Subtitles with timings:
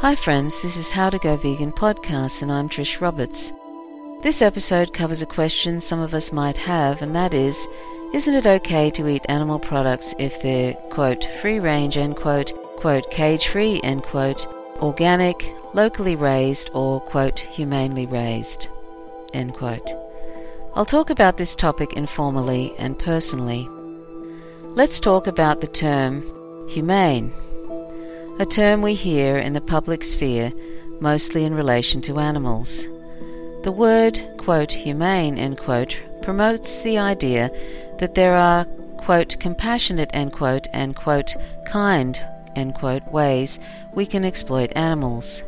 [0.00, 3.52] Hi, friends, this is How to Go Vegan podcast, and I'm Trish Roberts.
[4.22, 7.66] This episode covers a question some of us might have, and that is
[8.14, 13.10] Isn't it okay to eat animal products if they're, quote, free range, end quote, quote,
[13.10, 14.46] cage free, end quote,
[14.80, 18.68] organic, locally raised, or, quote, humanely raised,
[19.34, 19.90] end quote?
[20.76, 23.68] I'll talk about this topic informally and personally.
[24.76, 26.22] Let's talk about the term
[26.68, 27.32] humane
[28.40, 30.52] a term we hear in the public sphere
[31.00, 32.86] mostly in relation to animals.
[33.64, 37.50] The word, quote, humane, end quote, promotes the idea
[37.98, 38.64] that there are,
[38.98, 41.34] quote, compassionate, end quote, and, quote,
[41.66, 42.20] kind,
[42.54, 43.58] end quote, ways
[43.92, 45.42] we can exploit animals.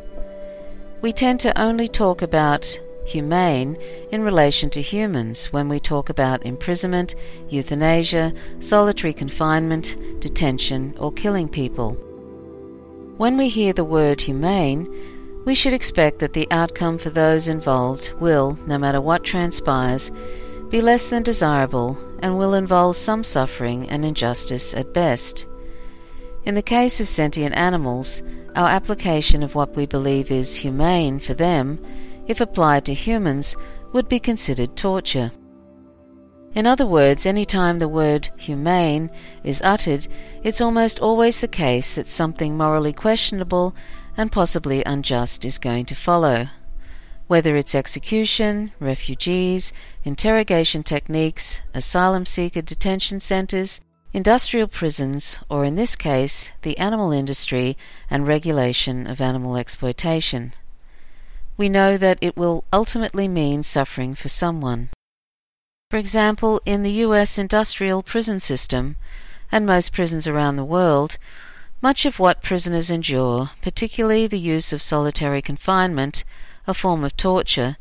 [1.01, 3.77] We tend to only talk about humane
[4.11, 7.15] in relation to humans when we talk about imprisonment,
[7.49, 11.97] euthanasia, solitary confinement, detention, or killing people.
[13.21, 14.91] When we hear the word humane,
[15.45, 20.09] we should expect that the outcome for those involved will, no matter what transpires,
[20.69, 25.45] be less than desirable and will involve some suffering and injustice at best.
[26.45, 28.23] In the case of sentient animals,
[28.55, 31.77] our application of what we believe is humane for them,
[32.25, 33.55] if applied to humans,
[33.93, 35.31] would be considered torture.
[36.53, 39.09] In other words, any time the word humane
[39.41, 40.07] is uttered,
[40.43, 43.73] it's almost always the case that something morally questionable
[44.17, 46.47] and possibly unjust is going to follow.
[47.27, 49.71] Whether it's execution, refugees,
[50.03, 53.79] interrogation techniques, asylum seeker detention centers,
[54.11, 57.77] industrial prisons, or in this case, the animal industry
[58.09, 60.51] and regulation of animal exploitation.
[61.55, 64.89] We know that it will ultimately mean suffering for someone.
[65.91, 68.95] For example, in the US industrial prison system,
[69.51, 71.17] and most prisons around the world,
[71.81, 76.23] much of what prisoners endure, particularly the use of solitary confinement,
[76.65, 77.75] a form of torture,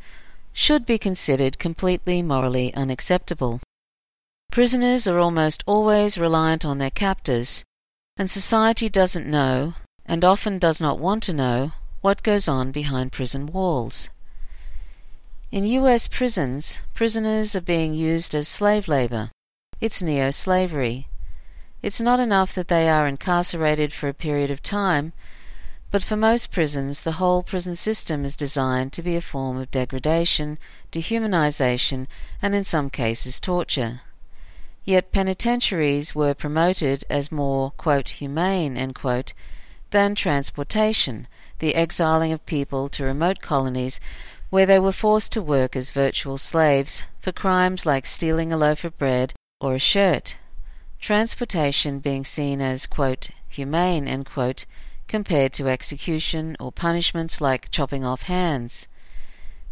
[0.52, 3.60] should be considered completely morally unacceptable.
[4.50, 7.64] Prisoners are almost always reliant on their captors,
[8.16, 13.12] and society doesn't know, and often does not want to know, what goes on behind
[13.12, 14.08] prison walls.
[15.52, 16.06] In U.S.
[16.06, 19.32] prisons, prisoners are being used as slave labor.
[19.80, 21.08] It's neo slavery.
[21.82, 25.12] It's not enough that they are incarcerated for a period of time,
[25.90, 29.72] but for most prisons, the whole prison system is designed to be a form of
[29.72, 30.56] degradation,
[30.92, 32.06] dehumanization,
[32.40, 34.02] and in some cases torture.
[34.84, 39.32] Yet penitentiaries were promoted as more, quote, humane, quote,
[39.90, 41.26] than transportation,
[41.58, 43.98] the exiling of people to remote colonies
[44.50, 48.84] where they were forced to work as virtual slaves for crimes like stealing a loaf
[48.84, 50.36] of bread or a shirt,
[51.00, 54.66] transportation being seen as, quote, humane, quote,
[55.06, 58.88] compared to execution or punishments like chopping off hands.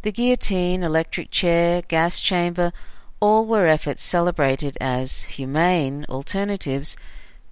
[0.03, 2.73] The guillotine, electric chair, gas chamber,
[3.21, 6.97] all were efforts celebrated as humane alternatives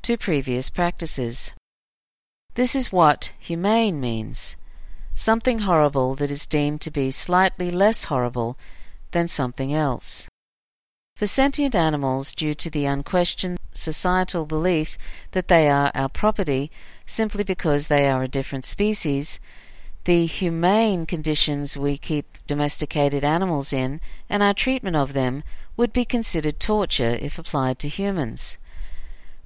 [0.03, 1.53] to previous practices.
[2.55, 4.55] This is what humane means
[5.17, 8.57] something horrible that is deemed to be slightly less horrible
[9.13, 10.29] than something else.
[11.17, 14.99] For sentient animals, due to the unquestioned societal belief
[15.33, 16.71] that they are our property
[17.07, 19.41] simply because they are a different species,
[20.05, 25.43] the humane conditions we keep domesticated animals in and our treatment of them
[25.79, 28.59] would be considered torture if applied to humans.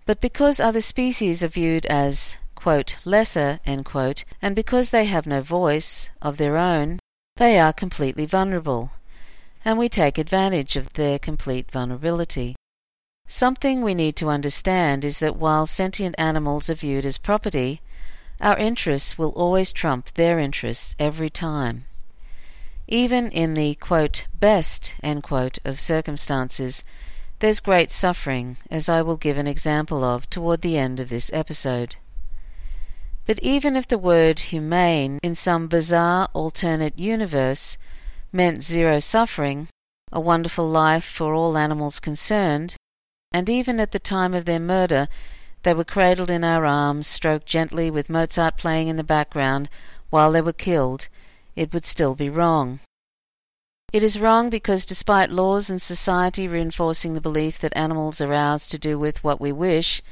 [0.05, 5.41] But because other species are viewed as quote, lesser, quote, and because they have no
[5.41, 6.99] voice of their own,
[7.37, 8.91] they are completely vulnerable,
[9.65, 12.55] and we take advantage of their complete vulnerability.
[13.27, 17.81] Something we need to understand is that while sentient animals are viewed as property,
[18.43, 21.87] our interests will always trump their interests every time.
[22.89, 26.85] Even in the quote, best quote, of circumstances,
[27.39, 31.33] there's great suffering, as I will give an example of toward the end of this
[31.33, 31.97] episode.
[33.27, 37.77] But even if the word humane in some bizarre alternate universe
[38.33, 39.69] meant zero suffering,
[40.11, 42.75] a wonderful life for all animals concerned,
[43.33, 45.09] and even at the time of their murder
[45.63, 49.69] they were cradled in our arms, stroked gently with Mozart playing in the background
[50.09, 51.09] while they were killed,
[51.55, 52.81] it would still be wrong.
[53.93, 58.67] It is wrong because despite laws and society reinforcing the belief that animals are ours
[58.69, 60.03] to do with what we wish,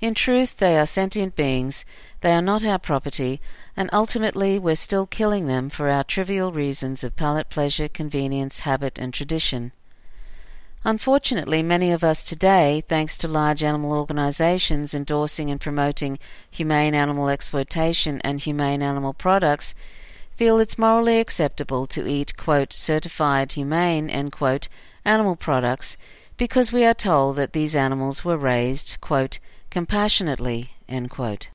[0.00, 1.84] in truth, they are sentient beings,
[2.20, 3.40] they are not our property,
[3.76, 8.98] and ultimately we're still killing them for our trivial reasons of palate pleasure, convenience, habit,
[8.98, 9.72] and tradition.
[10.84, 16.18] Unfortunately, many of us today, thanks to large animal organizations endorsing and promoting
[16.50, 19.74] humane animal exploitation and humane animal products,
[20.36, 24.68] feel it's morally acceptable to eat, quote, certified humane, end quote,
[25.04, 25.96] animal products
[26.36, 29.38] because we are told that these animals were raised, quote,
[29.70, 31.48] compassionately, end quote.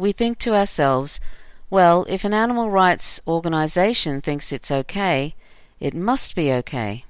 [0.00, 1.20] We think to ourselves,
[1.68, 5.34] well, if an animal rights organization thinks it's okay,
[5.78, 7.04] it must be okay.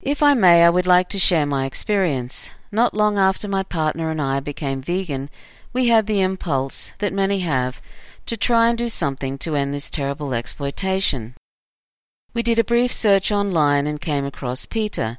[0.00, 2.50] If I may, I would like to share my experience.
[2.70, 5.30] Not long after my partner and I became vegan,
[5.72, 7.82] we had the impulse, that many have,
[8.26, 11.34] to try and do something to end this terrible exploitation.
[12.34, 15.18] We did a brief search online and came across PETA,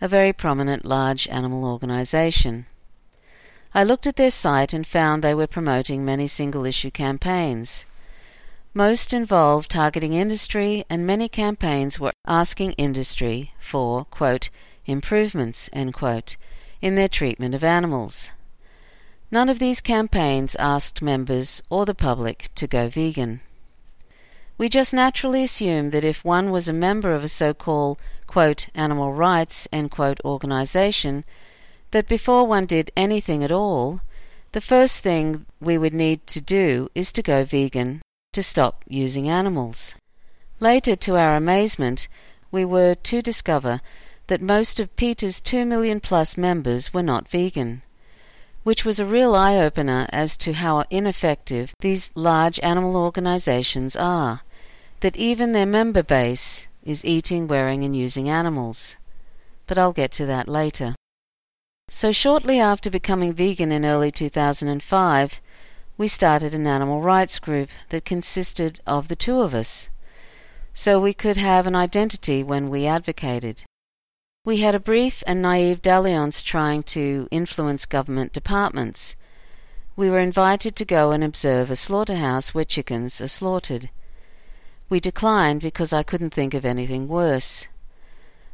[0.00, 2.66] a very prominent large animal organization.
[3.72, 7.86] I looked at their site and found they were promoting many single issue campaigns.
[8.74, 14.50] Most involved targeting industry, and many campaigns were asking industry for, quote,
[14.86, 16.36] improvements, quote,
[16.80, 18.30] in their treatment of animals.
[19.30, 23.40] None of these campaigns asked members or the public to go vegan.
[24.58, 27.98] We just naturally assumed that if one was a member of a so called
[28.74, 31.24] animal rights quote, organization,
[31.90, 34.00] that before one did anything at all,
[34.52, 38.02] the first thing we would need to do is to go vegan
[38.32, 39.94] to stop using animals.
[40.60, 42.08] Later, to our amazement,
[42.50, 43.80] we were to discover
[44.26, 47.82] that most of PETA's 2 million plus members were not vegan,
[48.62, 54.42] which was a real eye opener as to how ineffective these large animal organizations are,
[55.00, 58.96] that even their member base is eating, wearing, and using animals.
[59.66, 60.94] But I'll get to that later.
[61.92, 65.40] So, shortly after becoming vegan in early 2005,
[65.98, 69.88] we started an animal rights group that consisted of the two of us,
[70.72, 73.64] so we could have an identity when we advocated.
[74.44, 79.16] We had a brief and naive dalliance trying to influence government departments.
[79.96, 83.90] We were invited to go and observe a slaughterhouse where chickens are slaughtered.
[84.88, 87.66] We declined because I couldn't think of anything worse.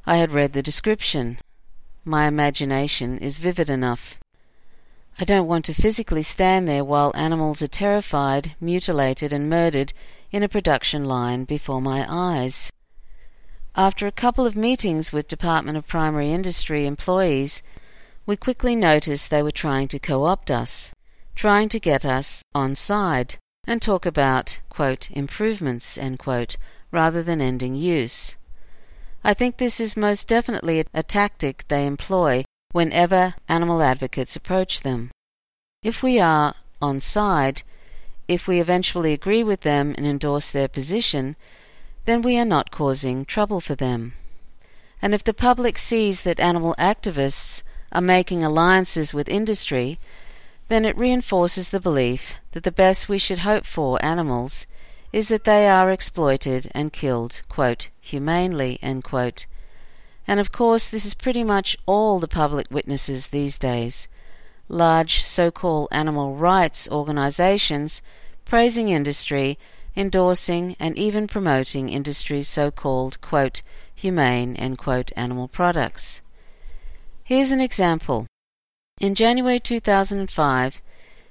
[0.07, 1.37] I had read the description.
[2.09, 4.21] My imagination is vivid enough.
[5.19, 9.93] I don't want to physically stand there while animals are terrified, mutilated, and murdered
[10.31, 12.71] in a production line before my eyes.
[13.75, 17.61] After a couple of meetings with Department of Primary Industry employees,
[18.25, 20.93] we quickly noticed they were trying to co opt us,
[21.35, 23.35] trying to get us on side
[23.67, 26.57] and talk about quote, improvements quote,
[26.93, 28.37] rather than ending use.
[29.27, 35.11] I think this is most definitely a tactic they employ whenever animal advocates approach them.
[35.83, 37.63] If we are on side,
[38.29, 41.35] if we eventually agree with them and endorse their position,
[42.05, 44.13] then we are not causing trouble for them.
[45.03, 49.99] And if the public sees that animal activists are making alliances with industry,
[50.69, 54.69] then it reinforces the belief that the best we should hope for animals
[55.17, 59.47] is that they are exploited and killed, quote, humanely, end quote,
[60.29, 64.09] and of course, this is pretty much all the public witnesses these days.
[64.69, 68.03] Large so called animal rights organizations
[68.45, 69.59] praising industry,
[69.97, 73.63] endorsing, and even promoting industry's so called, quote,
[73.95, 76.21] humane, end quote, animal products.
[77.25, 78.27] Here's an example.
[79.01, 80.83] In January 2005,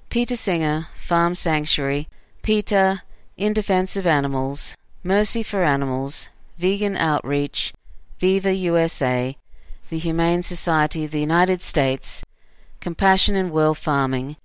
[0.10, 2.10] Peter Singer, Farm Sanctuary,
[2.42, 3.04] PETA,
[3.38, 7.74] In Defense of Animals, Mercy for Animals, Vegan Outreach,
[8.18, 9.36] Viva USA,
[9.90, 12.24] the Humane Society of the United States,
[12.80, 14.38] Compassion in World Farming,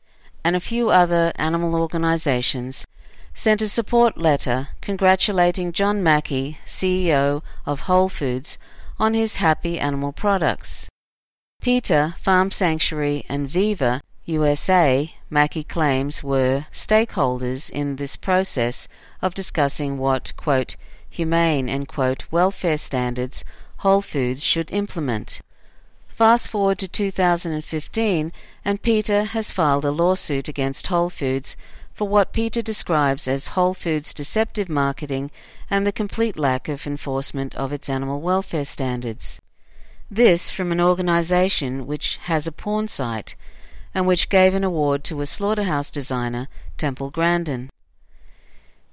[0.43, 2.85] and a few other animal organizations
[3.33, 8.59] sent a support letter congratulating John Mackey, CEO of Whole Foods,
[8.99, 10.89] on his happy animal products.
[11.63, 18.87] PETA, Farm Sanctuary, and Viva USA, Mackey claims, were stakeholders in this process
[19.21, 20.77] of discussing what, quote,
[21.09, 23.45] humane and quote, welfare standards
[23.79, 25.41] Whole Foods should implement.
[26.07, 28.33] Fast forward to 2015,
[28.65, 31.57] and PETA has filed a lawsuit against Whole Foods
[31.93, 35.33] for what PETA describes as Whole Foods' deceptive marketing
[35.69, 39.41] and the complete lack of enforcement of its animal welfare standards.
[40.09, 43.35] This from an organization which has a porn site
[43.95, 47.71] and which gave an award to a slaughterhouse designer, Temple Grandin.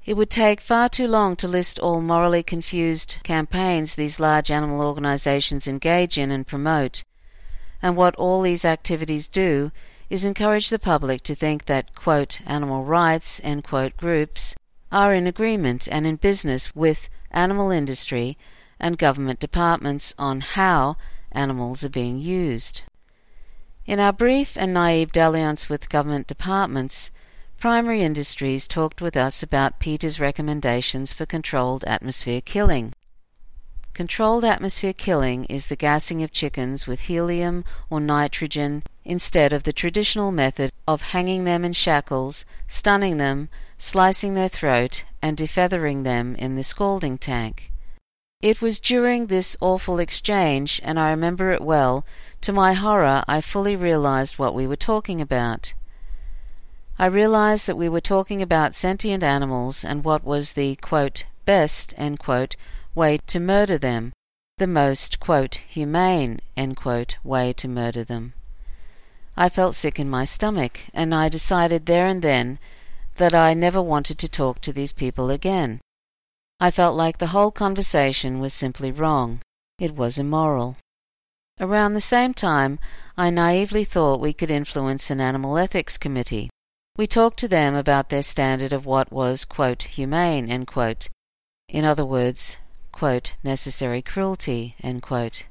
[0.06, 4.82] It would take far too long to list all morally confused campaigns these large animal
[4.82, 7.04] organizations engage in and promote,
[7.82, 9.72] and what all these activities do
[10.10, 14.56] is encourage the public to think that quote, animal rights quote, groups
[14.92, 18.38] are in agreement and in business with animal industry
[18.80, 20.96] and government departments on how
[21.34, 22.84] animals are being used.
[23.88, 27.10] In our brief and naive dalliance with government departments,
[27.58, 32.92] Primary Industries talked with us about PETA's recommendations for controlled atmosphere killing.
[33.94, 39.72] Controlled atmosphere killing is the gassing of chickens with helium or nitrogen instead of the
[39.72, 46.36] traditional method of hanging them in shackles, stunning them, slicing their throat, and defeathering them
[46.36, 47.72] in the scalding tank.
[48.42, 52.06] It was during this awful exchange, and I remember it well,
[52.42, 55.74] to my horror I fully realized what we were talking about.
[57.00, 61.94] I realized that we were talking about sentient animals and what was the quote, best
[62.20, 62.56] quote,
[62.96, 64.14] way to murder them,
[64.58, 66.40] the most quote, humane
[66.76, 68.34] quote, way to murder them.
[69.36, 72.58] I felt sick in my stomach, and I decided there and then
[73.18, 75.80] that I never wanted to talk to these people again.
[76.60, 79.42] I felt like the whole conversation was simply wrong.
[79.78, 80.78] It was immoral.
[81.60, 82.78] Around the same time,
[83.18, 86.52] I naively thought we could influence an animal ethics committee.
[86.98, 91.10] We talked to them about their standard of what was, quote, humane, end quote.
[91.68, 92.58] in other words,
[92.92, 95.46] quote, necessary cruelty, end quote.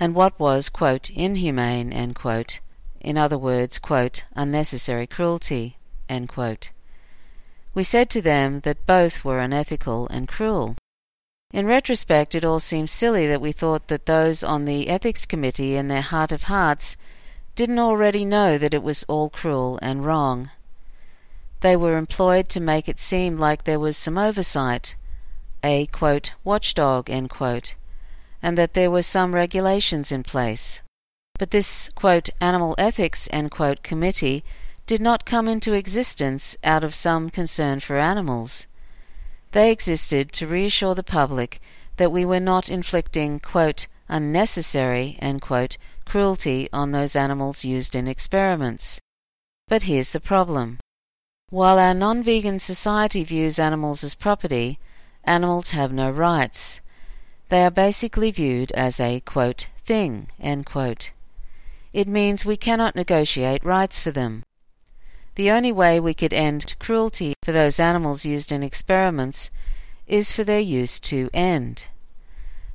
[0.00, 2.58] and what was, quote, inhumane, end quote.
[3.00, 5.76] in other words, quote, unnecessary cruelty,
[6.08, 6.70] end quote.
[7.72, 10.74] We said to them that both were unethical and cruel.
[11.52, 15.76] In retrospect, it all seems silly that we thought that those on the Ethics Committee,
[15.76, 16.96] in their heart of hearts,
[17.54, 20.50] didn't already know that it was all cruel and wrong.
[21.60, 24.96] They were employed to make it seem like there was some oversight,
[25.62, 27.74] a quote, watchdog, quote,
[28.42, 30.80] and that there were some regulations in place.
[31.38, 34.42] But this quote, animal ethics quote, committee
[34.86, 38.66] did not come into existence out of some concern for animals.
[39.52, 41.60] They existed to reassure the public
[41.98, 48.98] that we were not inflicting quote, unnecessary quote, cruelty on those animals used in experiments.
[49.68, 50.78] But here's the problem.
[51.50, 54.78] While our non vegan society views animals as property,
[55.24, 56.80] animals have no rights.
[57.50, 60.28] They are basically viewed as a quote, thing.
[61.92, 64.44] It means we cannot negotiate rights for them.
[65.34, 69.50] The only way we could end cruelty for those animals used in experiments
[70.06, 71.86] is for their use to end.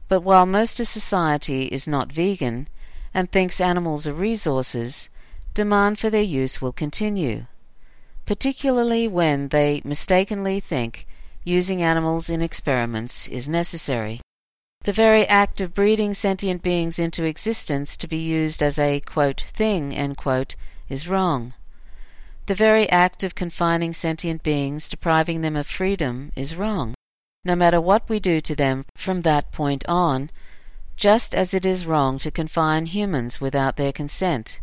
[0.08, 2.68] But while most of society is not vegan
[3.14, 5.10] and thinks animals are resources,
[5.54, 7.46] demand for their use will continue
[8.28, 11.08] particularly when they mistakenly think
[11.46, 14.20] using animals in experiments is necessary.
[14.84, 19.46] The very act of breeding sentient beings into existence to be used as a quote,
[19.54, 20.58] thing quote,
[20.90, 21.54] is wrong.
[22.48, 26.96] The very act of confining sentient beings, depriving them of freedom, is wrong,
[27.44, 30.32] no matter what we do to them from that point on,
[30.96, 34.62] just as it is wrong to confine humans without their consent.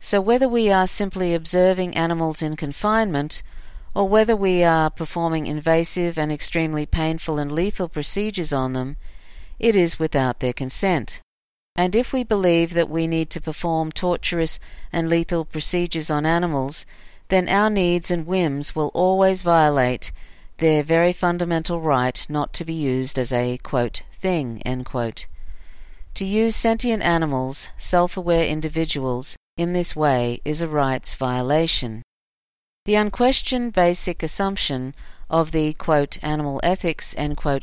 [0.00, 3.42] So, whether we are simply observing animals in confinement,
[3.94, 8.96] or whether we are performing invasive and extremely painful and lethal procedures on them,
[9.58, 11.20] it is without their consent.
[11.76, 14.60] And if we believe that we need to perform torturous
[14.92, 16.86] and lethal procedures on animals,
[17.30, 20.12] then our needs and whims will always violate
[20.58, 24.62] their very fundamental right not to be used as a quote, thing.
[24.84, 25.26] Quote.
[26.14, 32.04] To use sentient animals, self aware individuals, in this way is a rights violation.
[32.84, 34.94] The unquestioned basic assumption
[35.28, 37.16] of the quote, animal ethics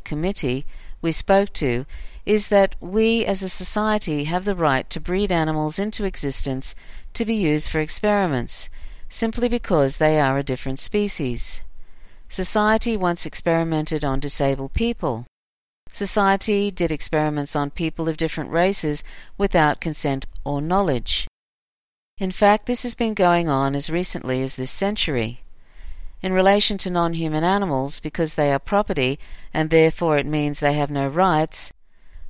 [0.03, 0.65] committee
[1.01, 1.85] we spoke to
[2.25, 6.75] is that we as a society have the right to breed animals into existence
[7.13, 8.69] to be used for experiments,
[9.09, 11.61] simply because they are a different species.
[12.29, 15.25] Society once experimented on disabled people.
[15.91, 19.03] Society did experiments on people of different races
[19.37, 21.27] without consent or knowledge.
[22.17, 25.41] In fact, this has been going on as recently as this century.
[26.21, 29.17] In relation to non human animals, because they are property
[29.53, 31.73] and therefore it means they have no rights,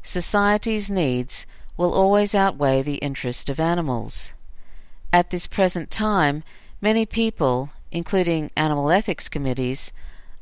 [0.01, 1.45] society's needs
[1.75, 4.31] will always outweigh the interest of animals.
[5.11, 6.43] At this present time,
[6.79, 9.91] many people, including animal ethics committees,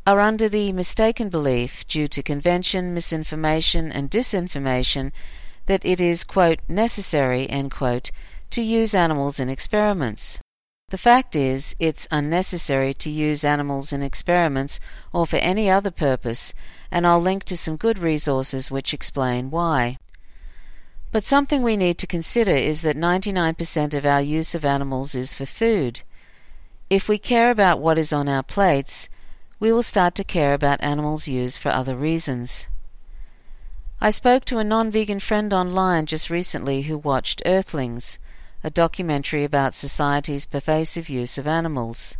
[0.05, 5.11] are under the mistaken belief, due to convention, misinformation, and disinformation,
[5.65, 8.11] that it is, quote, necessary, quote,
[8.51, 10.39] to use animals in experiments.
[10.89, 14.79] The fact is, it's unnecessary to use animals in experiments
[15.13, 16.51] or for any other purpose,
[16.89, 19.99] and I'll link to some good resources which explain why.
[21.11, 25.31] But something we need to consider is that 99% of our use of animals is
[25.31, 26.01] for food.
[26.89, 29.09] If we care about what is on our plates,
[29.59, 32.67] we will start to care about animals used for other reasons.
[34.01, 38.17] I spoke to a non vegan friend online just recently who watched Earthlings,
[38.63, 42.17] a documentary about society's pervasive use of animals.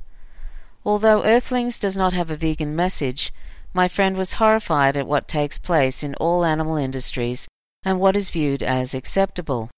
[0.85, 3.33] Although Earthlings does not have a vegan message,
[3.73, 7.47] my friend was horrified at what takes place in all animal industries
[7.83, 9.69] and what is viewed as acceptable.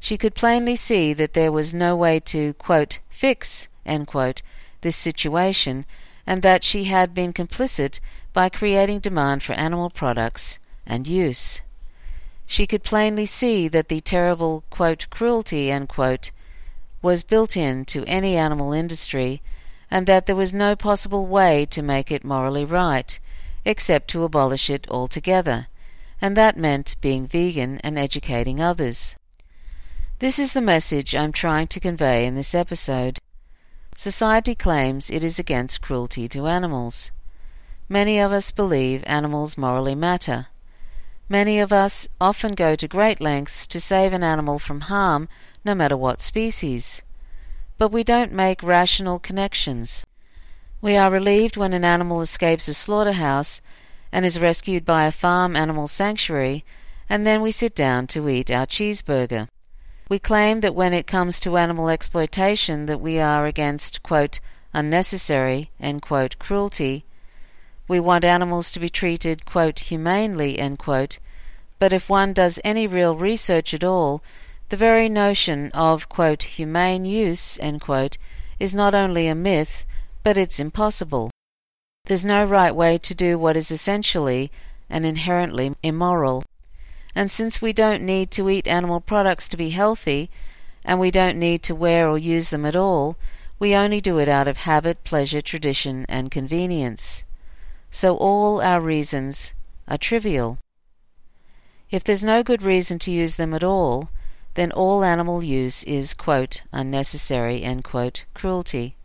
[0.00, 3.68] She could plainly see that there was no way to, quote, fix,
[4.06, 4.42] quote,
[4.80, 5.86] this situation,
[6.26, 8.00] and that she had been complicit
[8.32, 11.60] by creating demand for animal products and use.
[12.46, 15.72] She could plainly see that the terrible quote, cruelty
[17.00, 19.42] was built in to any animal industry,
[19.90, 23.18] and that there was no possible way to make it morally right,
[23.64, 25.68] except to abolish it altogether,
[26.20, 29.16] and that meant being vegan and educating others.
[30.18, 33.18] This is the message I'm trying to convey in this episode.
[33.96, 37.10] Society claims it is against cruelty to animals.
[37.88, 40.48] Many of us believe animals morally matter.
[41.28, 45.28] Many of us often go to great lengths to save an animal from harm,
[45.64, 47.00] no matter what species.
[47.78, 50.04] But we don't make rational connections.
[50.82, 53.62] We are relieved when an animal escapes a slaughterhouse
[54.12, 56.62] and is rescued by a farm animal sanctuary,
[57.08, 59.48] and then we sit down to eat our cheeseburger.
[60.10, 64.40] We claim that when it comes to animal exploitation that we are against quote,
[64.74, 65.70] unnecessary
[66.02, 67.06] quote, cruelty,
[67.86, 71.18] we want animals to be treated, quote, humanely, quote,
[71.78, 74.22] but if one does any real research at all,
[74.70, 78.16] the very notion of, quote, humane use, quote,
[78.58, 79.84] is not only a myth,
[80.22, 81.30] but it's impossible.
[82.06, 84.50] There's no right way to do what is essentially
[84.88, 86.42] and inherently immoral.
[87.14, 90.30] And since we don't need to eat animal products to be healthy,
[90.86, 93.16] and we don't need to wear or use them at all,
[93.58, 97.24] we only do it out of habit, pleasure, tradition, and convenience
[97.94, 99.54] so all our reasons
[99.86, 100.58] are trivial.
[101.92, 104.10] If there's no good reason to use them at all,
[104.54, 108.96] then all animal use is, quote, unnecessary, quote, cruelty.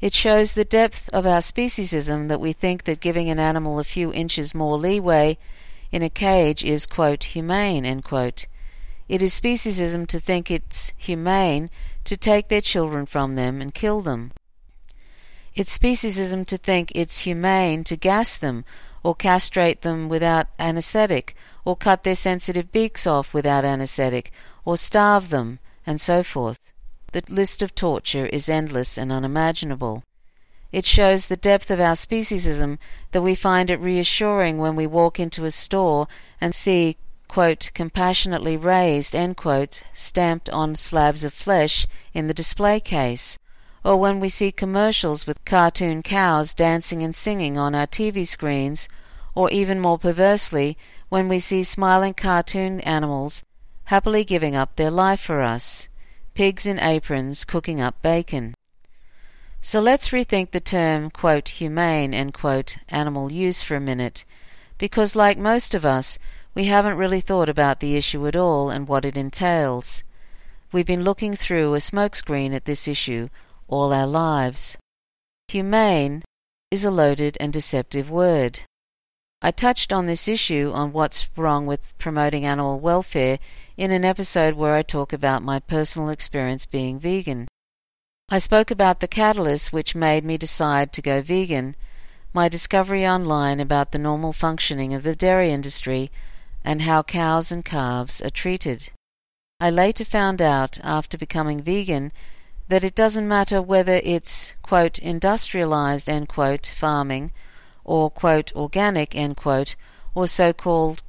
[0.00, 3.84] It shows the depth of our speciesism that we think that giving an animal a
[3.84, 5.38] few inches more leeway
[5.92, 8.46] in a cage is, quote, humane, quote.
[9.08, 11.70] It is speciesism to think it's humane
[12.02, 14.32] to take their children from them and kill them.
[15.56, 18.66] It's speciesism to think it's humane to gas them,
[19.02, 24.30] or castrate them without anesthetic, or cut their sensitive beaks off without anesthetic,
[24.66, 26.58] or starve them, and so forth.
[27.12, 30.02] The list of torture is endless and unimaginable.
[30.72, 32.76] It shows the depth of our speciesism
[33.12, 36.06] that we find it reassuring when we walk into a store
[36.38, 43.38] and see quote, compassionately raised quote, stamped on slabs of flesh in the display case,
[43.86, 48.88] or when we see commercials with cartoon cows dancing and singing on our TV screens,
[49.32, 50.76] or even more perversely,
[51.08, 53.44] when we see smiling cartoon animals
[53.84, 55.86] happily giving up their life for us,
[56.34, 58.52] pigs in aprons cooking up bacon.
[59.62, 64.24] So let's rethink the term, quote, humane, quote, animal use for a minute,
[64.78, 66.18] because like most of us,
[66.56, 70.02] we haven't really thought about the issue at all and what it entails.
[70.72, 73.28] We've been looking through a smokescreen at this issue
[73.68, 74.76] all our lives.
[75.48, 76.22] Humane
[76.70, 78.60] is a loaded and deceptive word.
[79.42, 83.38] I touched on this issue on what's wrong with promoting animal welfare
[83.76, 87.46] in an episode where I talk about my personal experience being vegan.
[88.28, 91.76] I spoke about the catalyst which made me decide to go vegan,
[92.32, 96.10] my discovery online about the normal functioning of the dairy industry,
[96.64, 98.90] and how cows and calves are treated.
[99.60, 102.10] I later found out, after becoming vegan,
[102.68, 107.30] that it doesn't matter whether it's quote, industrialized end quote, farming
[107.84, 109.76] or quote, organic end quote,
[110.14, 111.02] or so called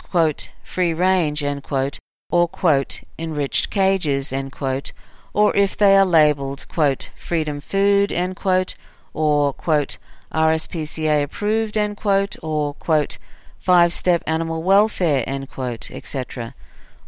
[0.64, 1.98] free range end quote,
[2.30, 4.92] or quote, enriched cages end quote,
[5.34, 8.76] or if they are labeled quote, freedom food end quote,
[9.14, 9.98] or quote,
[10.32, 13.18] RSPCA approved end quote, or quote,
[13.58, 16.54] five step animal welfare end quote, etc.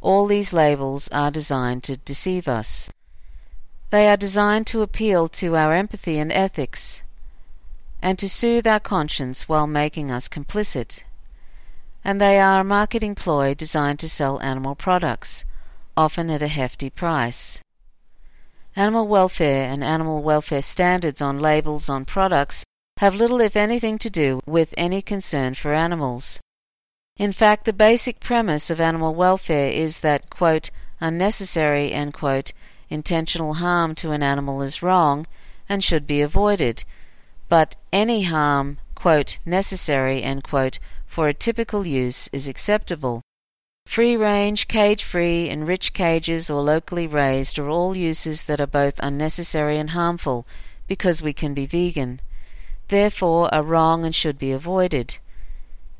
[0.01, 2.89] All these labels are designed to deceive us.
[3.91, 7.01] They are designed to appeal to our empathy and ethics,
[8.01, 11.03] and to soothe our conscience while making us complicit.
[12.03, 15.43] And they are a marketing ploy designed to sell animal products,
[15.97, 17.61] often at a hefty price.
[18.75, 22.63] Animal welfare and animal welfare standards on labels on products
[22.97, 26.39] have little, if anything, to do with any concern for animals.
[27.17, 30.69] In fact, the basic premise of animal welfare is that, quote,
[31.01, 32.53] unnecessary, quote,
[32.89, 35.27] intentional harm to an animal is wrong
[35.67, 36.83] and should be avoided,
[37.47, 43.21] but any harm, quote, necessary, quote, for a typical use is acceptable.
[43.85, 48.99] Free range, cage free, enriched cages, or locally raised are all uses that are both
[48.99, 50.45] unnecessary and harmful
[50.87, 52.19] because we can be vegan,
[52.89, 55.17] therefore are wrong and should be avoided.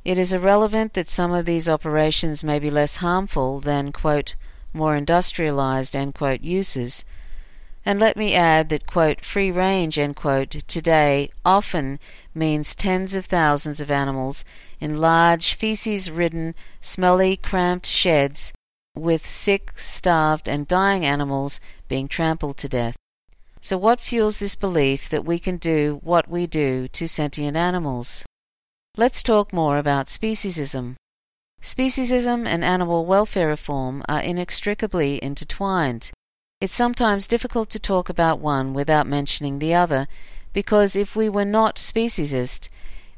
[0.06, 4.36] It is irrelevant that some of these operations may be less harmful than, quote,
[4.74, 7.06] more industrialized, quote, uses.
[7.86, 12.00] And let me add that, quote, free range, quote, today often
[12.36, 14.46] means tens of thousands of animals
[14.80, 18.54] in large, feces ridden, smelly, cramped sheds,
[18.96, 22.96] with sick, starved, and dying animals being trampled to death.
[23.62, 28.26] So, what fuels this belief that we can do what we do to sentient animals?
[28.98, 30.96] Let's talk more about speciesism.
[31.62, 36.12] Speciesism and animal welfare reform are inextricably intertwined.
[36.62, 40.08] It's sometimes difficult to talk about one without mentioning the other,
[40.54, 42.70] because if we were not speciesist,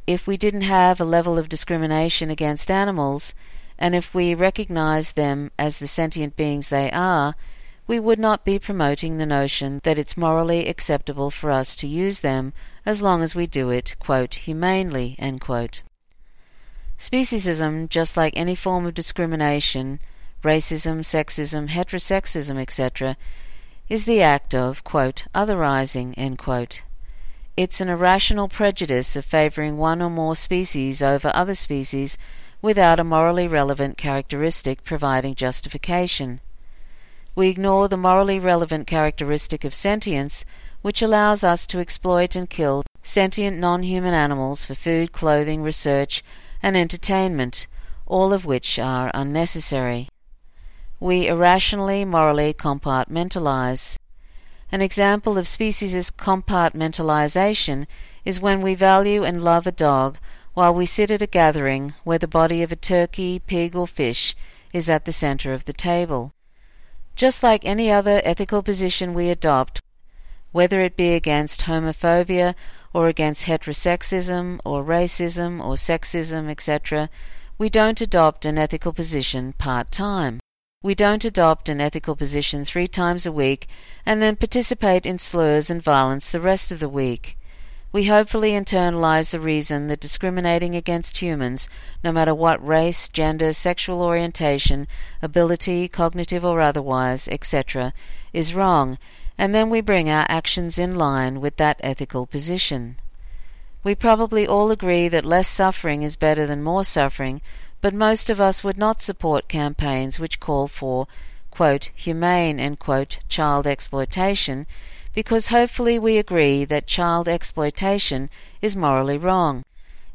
[0.07, 3.35] if we didn't have a level of discrimination against animals,
[3.77, 7.35] and if we recognized them as the sentient beings they are,
[7.85, 12.21] we would not be promoting the notion that it's morally acceptable for us to use
[12.21, 12.53] them
[12.85, 15.15] as long as we do it, quote, humanely.
[17.01, 19.99] Speciesism, just like any form of discrimination,
[20.43, 23.17] racism, sexism, heterosexism, etc.,
[23.89, 26.13] is the act of, quote, otherizing,
[27.57, 32.19] it's an irrational prejudice of favoring one or more species over other species
[32.61, 36.39] without a morally relevant characteristic providing justification.
[37.33, 40.45] We ignore the morally relevant characteristic of sentience,
[40.83, 46.23] which allows us to exploit and kill sentient non human animals for food, clothing, research,
[46.63, 47.67] and entertainment,
[48.05, 50.07] all of which are unnecessary.
[50.99, 53.97] We irrationally, morally compartmentalize.
[54.71, 57.87] An example of speciesist compartmentalization
[58.23, 60.17] is when we value and love a dog
[60.53, 64.35] while we sit at a gathering where the body of a turkey, pig, or fish
[64.73, 66.33] is at the center of the table.
[67.15, 69.81] Just like any other ethical position we adopt,
[70.51, 72.55] whether it be against homophobia
[72.93, 77.09] or against heterosexism or racism or sexism, etc.,
[77.57, 80.39] we don't adopt an ethical position part time.
[80.83, 83.67] We don't adopt an ethical position three times a week
[84.05, 87.37] and then participate in slurs and violence the rest of the week.
[87.93, 91.67] We hopefully internalize the reason that discriminating against humans,
[92.03, 94.87] no matter what race, gender, sexual orientation,
[95.21, 97.93] ability, cognitive or otherwise, etc.,
[98.31, 98.97] is wrong,
[99.41, 102.95] and then we bring our actions in line with that ethical position.
[103.83, 107.41] We probably all agree that less suffering is better than more suffering,
[107.81, 111.07] but most of us would not support campaigns which call for
[111.49, 114.67] quote, humane quote, child exploitation
[115.11, 118.29] because hopefully we agree that child exploitation
[118.61, 119.63] is morally wrong.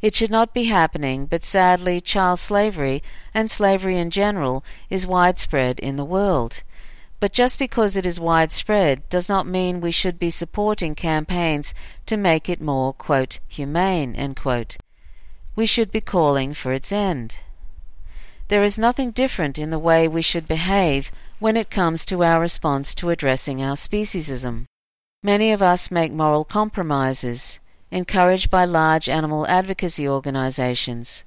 [0.01, 3.03] It should not be happening, but sadly, child slavery
[3.35, 6.63] and slavery in general is widespread in the world.
[7.19, 11.73] But just because it is widespread does not mean we should be supporting campaigns
[12.05, 14.77] to make it more, quote, humane, quote.
[15.55, 17.39] We should be calling for its end.
[18.49, 22.41] There is nothing different in the way we should behave when it comes to our
[22.41, 24.67] response to addressing our speciesism.
[25.23, 27.59] Many of us make moral compromises,
[27.91, 31.25] encouraged by large animal advocacy organizations.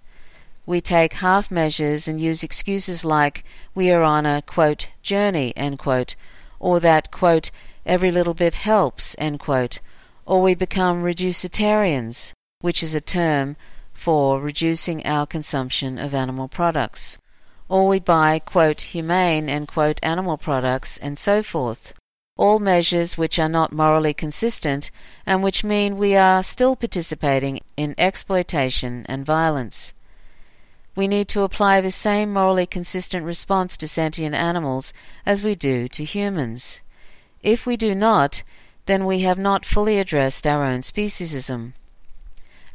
[0.69, 6.15] We take half measures and use excuses like we are on a quote, journey, quote,
[6.59, 7.49] or that quote,
[7.87, 9.79] every little bit helps, quote,
[10.27, 13.55] or we become reducetarians, which is a term
[13.93, 17.17] for reducing our consumption of animal products.
[17.67, 21.95] Or we buy, quote, humane, quote, animal products, and so forth.
[22.37, 24.91] All measures which are not morally consistent
[25.25, 29.95] and which mean we are still participating in exploitation and violence.
[30.99, 34.93] We need to apply the same morally consistent response to sentient animals
[35.25, 36.81] as we do to humans.
[37.41, 38.43] If we do not,
[38.85, 41.71] then we have not fully addressed our own speciesism.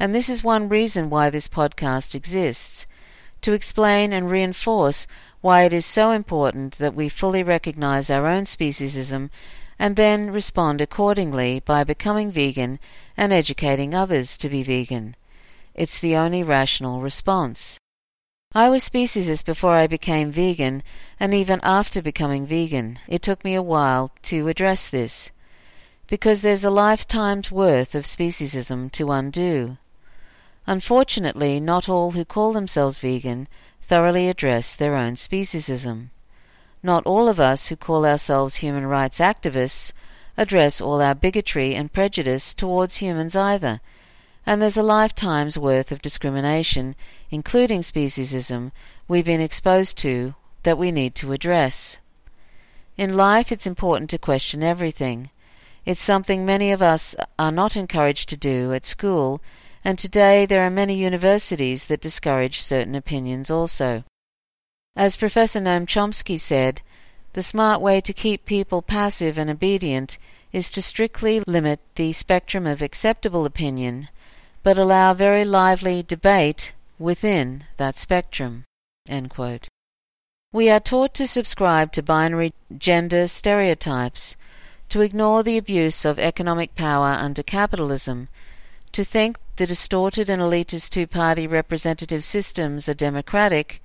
[0.00, 2.87] And this is one reason why this podcast exists
[3.42, 5.06] to explain and reinforce
[5.42, 9.28] why it is so important that we fully recognize our own speciesism
[9.78, 12.80] and then respond accordingly by becoming vegan
[13.18, 15.14] and educating others to be vegan.
[15.74, 17.78] It's the only rational response.
[18.56, 20.84] I was speciesist before I became vegan,
[21.18, 25.32] and even after becoming vegan, it took me a while to address this,
[26.06, 29.76] because there's a lifetime's worth of speciesism to undo.
[30.68, 33.48] Unfortunately, not all who call themselves vegan
[33.82, 36.10] thoroughly address their own speciesism.
[36.80, 39.92] Not all of us who call ourselves human rights activists
[40.36, 43.80] address all our bigotry and prejudice towards humans either,
[44.46, 46.94] and there's a lifetime's worth of discrimination,
[47.30, 48.72] including speciesism,
[49.09, 51.98] we've been exposed to that we need to address.
[52.96, 55.30] In life, it's important to question everything.
[55.85, 59.40] It's something many of us are not encouraged to do at school,
[59.85, 64.04] and today there are many universities that discourage certain opinions also.
[64.96, 66.83] As Professor Noam Chomsky said,
[67.33, 70.18] the smart way to keep people passive and obedient
[70.52, 74.09] is to strictly limit the spectrum of acceptable opinion,
[74.64, 78.64] but allow very lively debate within that spectrum.
[80.53, 84.37] We are taught to subscribe to binary gender stereotypes,
[84.88, 88.29] to ignore the abuse of economic power under capitalism,
[88.92, 93.83] to think the distorted and elitist two party representative systems are democratic,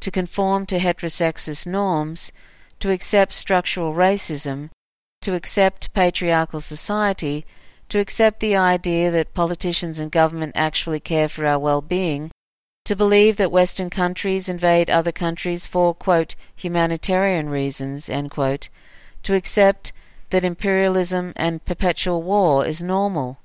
[0.00, 2.32] to conform to heterosexist norms,
[2.80, 4.70] to accept structural racism,
[5.20, 7.44] to accept patriarchal society,
[7.88, 12.30] to accept the idea that politicians and government actually care for our well being,
[12.84, 18.68] to believe that Western countries invade other countries for, quote, humanitarian reasons, quote,
[19.22, 19.92] to accept
[20.30, 23.38] that imperialism and perpetual war is normal.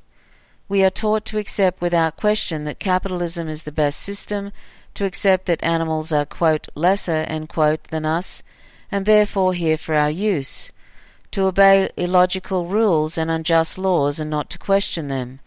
[0.69, 4.51] We are taught to accept without question that capitalism is the best system,
[4.93, 8.43] to accept that animals are, quote, lesser, quote, than us,
[8.91, 10.71] and therefore here for our use,
[11.31, 15.39] to obey illogical rules and unjust laws and not to question them.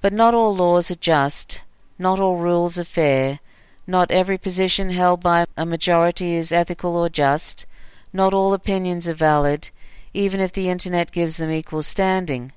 [0.00, 1.60] But not all laws are just,
[1.98, 3.40] not all rules are fair,
[3.86, 7.66] not every position held by a majority is ethical or just,
[8.12, 9.70] not all opinions are valid,
[10.14, 12.52] even if the Internet gives them equal standing.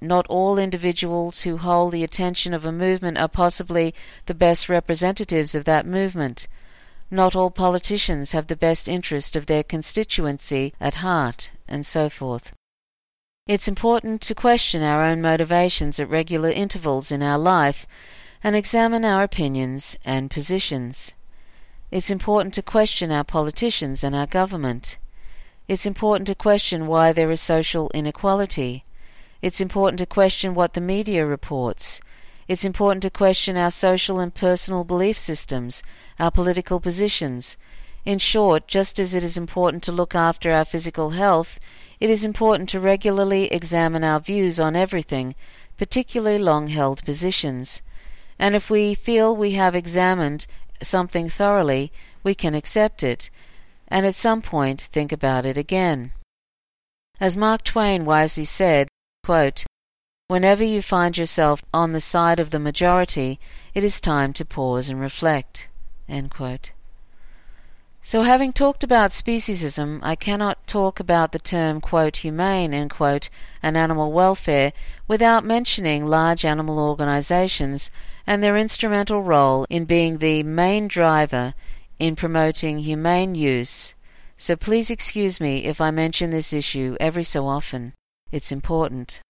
[0.00, 3.94] Not all individuals who hold the attention of a movement are possibly
[4.26, 6.48] the best representatives of that movement.
[7.10, 12.52] Not all politicians have the best interest of their constituency at heart, and so forth.
[13.48, 17.86] It's important to question our own motivations at regular intervals in our life
[18.44, 21.14] and examine our opinions and positions.
[21.90, 24.98] It's important to question our politicians and our government.
[25.66, 28.84] It's important to question why there is social inequality.
[29.40, 32.00] It's important to question what the media reports.
[32.48, 35.82] It's important to question our social and personal belief systems,
[36.18, 37.56] our political positions.
[38.04, 41.58] In short, just as it is important to look after our physical health,
[42.00, 45.34] it is important to regularly examine our views on everything,
[45.78, 47.82] particularly long held positions
[48.42, 50.48] and if we feel we have examined
[50.82, 51.92] something thoroughly,
[52.24, 53.30] we can accept it,
[53.86, 56.10] and at some point think about it again.
[57.20, 58.88] As Mark Twain wisely said,
[59.22, 59.64] quote,
[60.26, 63.38] Whenever you find yourself on the side of the majority,
[63.74, 65.68] it is time to pause and reflect.
[68.04, 73.30] So, having talked about speciesism, I cannot talk about the term quote, humane quote,
[73.62, 74.72] and animal welfare
[75.06, 77.92] without mentioning large animal organizations
[78.26, 81.54] and their instrumental role in being the main driver
[82.00, 83.94] in promoting humane use.
[84.36, 87.92] So please excuse me if I mention this issue every so often.
[88.32, 89.20] It's important.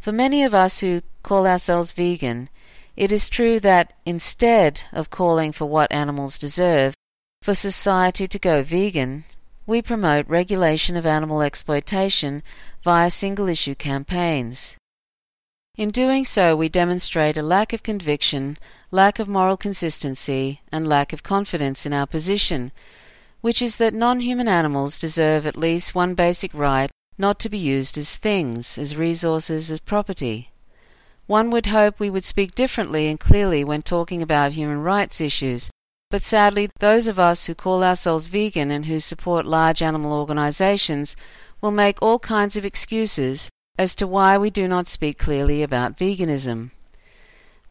[0.00, 2.48] For many of us who call ourselves vegan,
[2.96, 6.94] it is true that instead of calling for what animals deserve,
[7.42, 9.24] for society to go vegan,
[9.66, 12.40] we promote regulation of animal exploitation
[12.84, 14.76] via single issue campaigns.
[15.76, 18.58] In doing so, we demonstrate a lack of conviction,
[18.92, 22.70] lack of moral consistency, and lack of confidence in our position,
[23.40, 27.58] which is that non human animals deserve at least one basic right not to be
[27.58, 30.50] used as things, as resources, as property.
[31.26, 35.70] One would hope we would speak differently and clearly when talking about human rights issues,
[36.12, 41.16] but sadly, those of us who call ourselves vegan and who support large animal organizations
[41.62, 43.48] will make all kinds of excuses
[43.78, 46.70] as to why we do not speak clearly about veganism.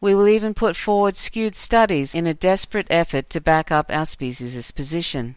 [0.00, 4.06] We will even put forward skewed studies in a desperate effort to back up our
[4.06, 5.36] species' position.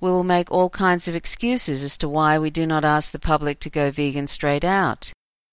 [0.00, 3.20] We will make all kinds of excuses as to why we do not ask the
[3.20, 5.12] public to go vegan straight out.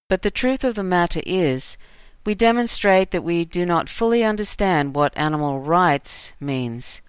[0.09, 1.77] But the truth of the matter is
[2.25, 7.01] we demonstrate that we do not fully understand what animal rights means.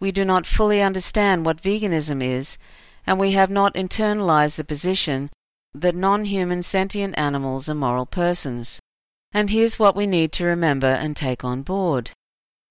[0.00, 2.58] We do not fully understand what veganism is,
[3.06, 5.30] and we have not internalized the position
[5.74, 8.80] that non human sentient animals are moral persons.
[9.32, 12.10] And here's what we need to remember and take on board.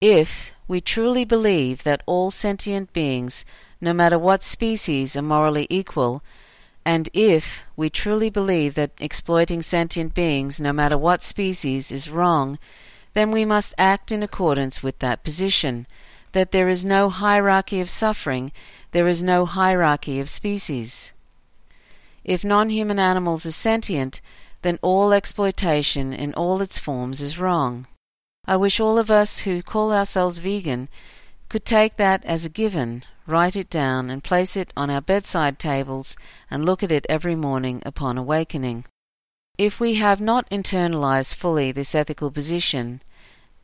[0.01, 3.45] If we truly believe that all sentient beings,
[3.79, 6.21] no matter what species, are morally equal,
[6.87, 12.57] and if we truly believe that exploiting sentient beings, no matter what species, is wrong,
[13.13, 15.85] then we must act in accordance with that position
[16.31, 18.53] that there is no hierarchy of suffering,
[18.93, 21.11] there is no hierarchy of species.
[22.23, 24.21] If non human animals are sentient,
[24.61, 27.85] then all exploitation in all its forms is wrong.
[28.45, 30.87] I wish all of us who call ourselves vegan
[31.49, 35.59] could take that as a given, write it down, and place it on our bedside
[35.59, 36.15] tables
[36.49, 38.85] and look at it every morning upon awakening.
[39.57, 43.01] If we have not internalized fully this ethical position,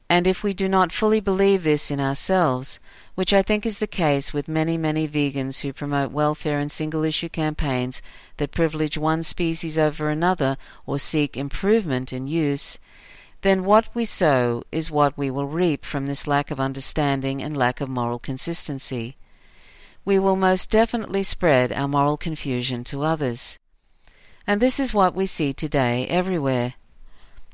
[0.10, 2.80] and if we do not fully believe this in ourselves,
[3.15, 7.04] which I think is the case with many, many vegans who promote welfare and single
[7.04, 8.02] issue campaigns
[8.38, 12.80] that privilege one species over another or seek improvement in use,
[13.41, 17.56] then what we sow is what we will reap from this lack of understanding and
[17.56, 19.15] lack of moral consistency.
[20.06, 23.58] We will most definitely spread our moral confusion to others.
[24.46, 26.74] And this is what we see today everywhere.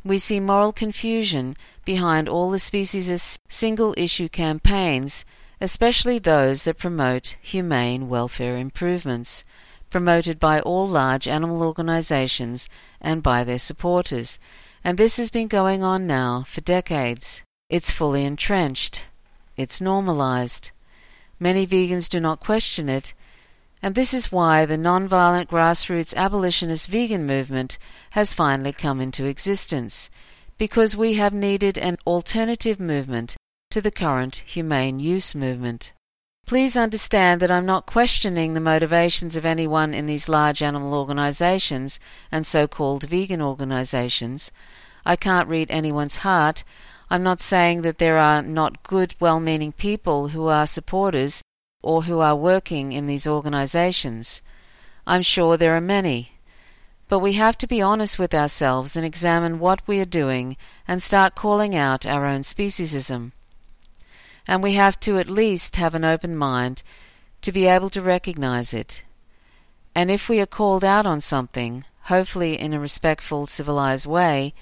[0.04, 5.26] We see moral confusion behind all the species' single issue campaigns,
[5.62, 9.44] especially those that promote humane welfare improvements,
[9.90, 14.40] promoted by all large animal organizations and by their supporters.
[14.84, 17.44] And this has been going on now for decades.
[17.70, 19.02] It's fully entrenched.
[19.58, 20.72] It's normalized.
[21.40, 23.14] Many vegans do not question it,
[23.82, 27.78] and this is why the nonviolent grassroots abolitionist vegan movement
[28.12, 30.10] has finally come into existence,
[30.58, 33.38] because we have needed an alternative movement
[33.72, 35.94] to the current humane use movement.
[36.46, 42.00] Please understand that I'm not questioning the motivations of anyone in these large animal organizations
[42.32, 44.52] and so called vegan organizations.
[45.06, 46.64] I can't read anyone's heart.
[47.12, 51.42] I'm not saying that there are not good, well meaning people who are supporters
[51.82, 54.42] or who are working in these organizations.
[55.08, 56.34] I'm sure there are many.
[57.08, 60.56] But we have to be honest with ourselves and examine what we are doing
[60.88, 63.32] and start calling out our own speciesism.
[64.48, 66.84] And we have to at least have an open mind
[67.42, 69.04] to be able to recognize it.
[69.96, 74.54] And if we are called out on something, hopefully in a respectful, civilized way,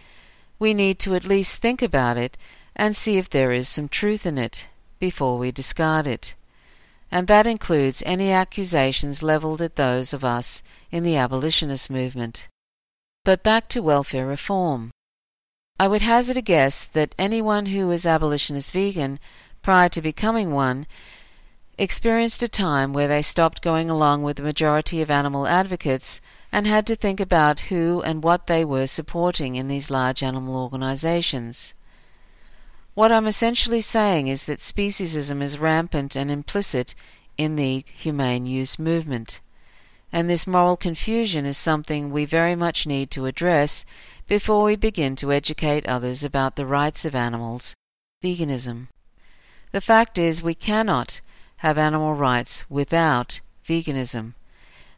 [0.60, 2.38] we need to at least think about it
[2.76, 4.68] and see if there is some truth in it
[5.00, 6.34] before we discard it.
[7.12, 12.48] And that includes any accusations levelled at those of us in the abolitionist movement.
[13.24, 14.92] But back to welfare reform.
[15.80, 19.20] I would hazard a guess that anyone who was abolitionist vegan
[19.62, 20.88] prior to becoming one
[21.78, 26.20] experienced a time where they stopped going along with the majority of animal advocates
[26.52, 30.56] and had to think about who and what they were supporting in these large animal
[30.56, 31.74] organizations.
[32.94, 36.96] What I'm essentially saying is that speciesism is rampant and implicit
[37.38, 39.40] in the humane use movement,
[40.12, 43.86] and this moral confusion is something we very much need to address
[44.28, 47.76] before we begin to educate others about the rights of animals,
[48.24, 48.88] veganism.
[49.72, 51.22] The fact is, we cannot
[51.58, 54.34] have animal rights without veganism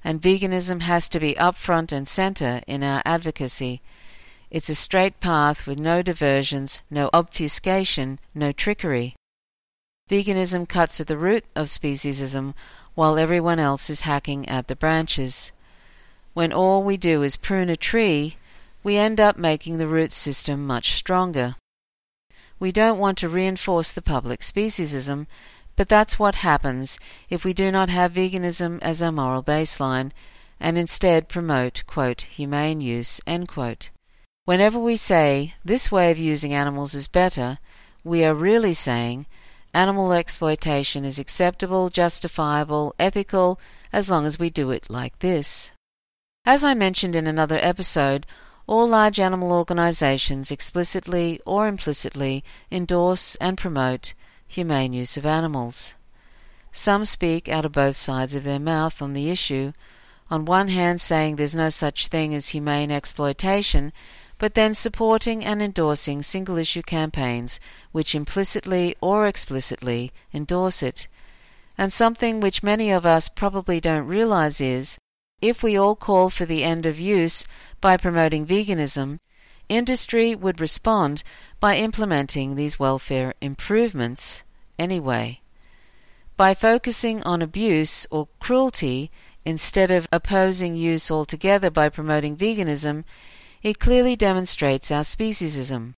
[0.03, 3.81] and veganism has to be up front and center in our advocacy.
[4.49, 9.15] It's a straight path with no diversions, no obfuscation, no trickery.
[10.09, 12.55] Veganism cuts at the root of speciesism
[12.95, 15.51] while everyone else is hacking at the branches.
[16.33, 18.37] When all we do is prune a tree,
[18.83, 21.55] we end up making the root system much stronger.
[22.59, 25.27] We don't want to reinforce the public speciesism,
[25.79, 30.11] but that's what happens if we do not have veganism as our moral baseline
[30.59, 33.21] and instead promote, quote, humane use,
[34.43, 37.59] Whenever we say this way of using animals is better,
[38.03, 39.25] we are really saying
[39.73, 43.57] animal exploitation is acceptable, justifiable, ethical,
[43.93, 45.71] as long as we do it like this.
[46.45, 48.27] As I mentioned in another episode,
[48.67, 54.13] all large animal organizations explicitly or implicitly endorse and promote
[54.49, 55.93] humane use of animals.
[56.71, 59.73] Some speak out of both sides of their mouth on the issue,
[60.31, 63.93] on one hand saying there's no such thing as humane exploitation,
[64.39, 67.59] but then supporting and endorsing single issue campaigns
[67.91, 71.07] which implicitly or explicitly endorse it.
[71.77, 74.97] And something which many of us probably don't realize is
[75.41, 77.45] if we all call for the end of use
[77.81, 79.19] by promoting veganism,
[79.69, 81.23] industry would respond
[81.59, 84.43] by implementing these welfare improvements
[84.77, 85.39] anyway.
[86.35, 89.11] By focusing on abuse or cruelty
[89.45, 93.03] instead of opposing use altogether by promoting veganism,
[93.61, 95.93] it clearly demonstrates our speciesism.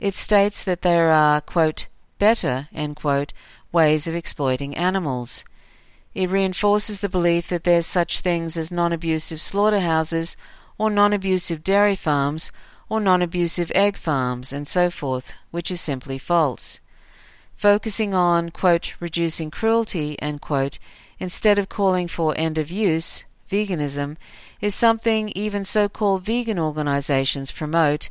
[0.00, 1.86] It states that there are, quote,
[2.18, 3.32] better, quote,
[3.72, 5.44] ways of exploiting animals.
[6.14, 10.36] It reinforces the belief that there's such things as non abusive slaughterhouses
[10.78, 12.52] or non abusive dairy farms
[12.88, 16.80] or non abusive egg farms and so forth, which is simply false.
[17.56, 20.78] Focusing on, quote, reducing cruelty, quote,
[21.18, 24.16] instead of calling for end of use, veganism,
[24.60, 28.08] is something even so called vegan organizations promote,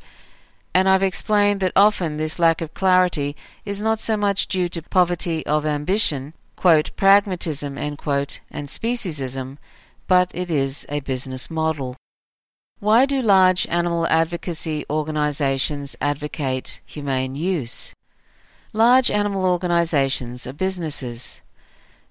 [0.74, 4.82] and I've explained that often this lack of clarity is not so much due to
[4.82, 9.56] poverty of ambition, quote, pragmatism, quote, and speciesism,
[10.06, 11.96] but it is a business model.
[12.78, 17.94] Why do large animal advocacy organizations advocate humane use?
[18.74, 21.40] Large animal organizations are businesses.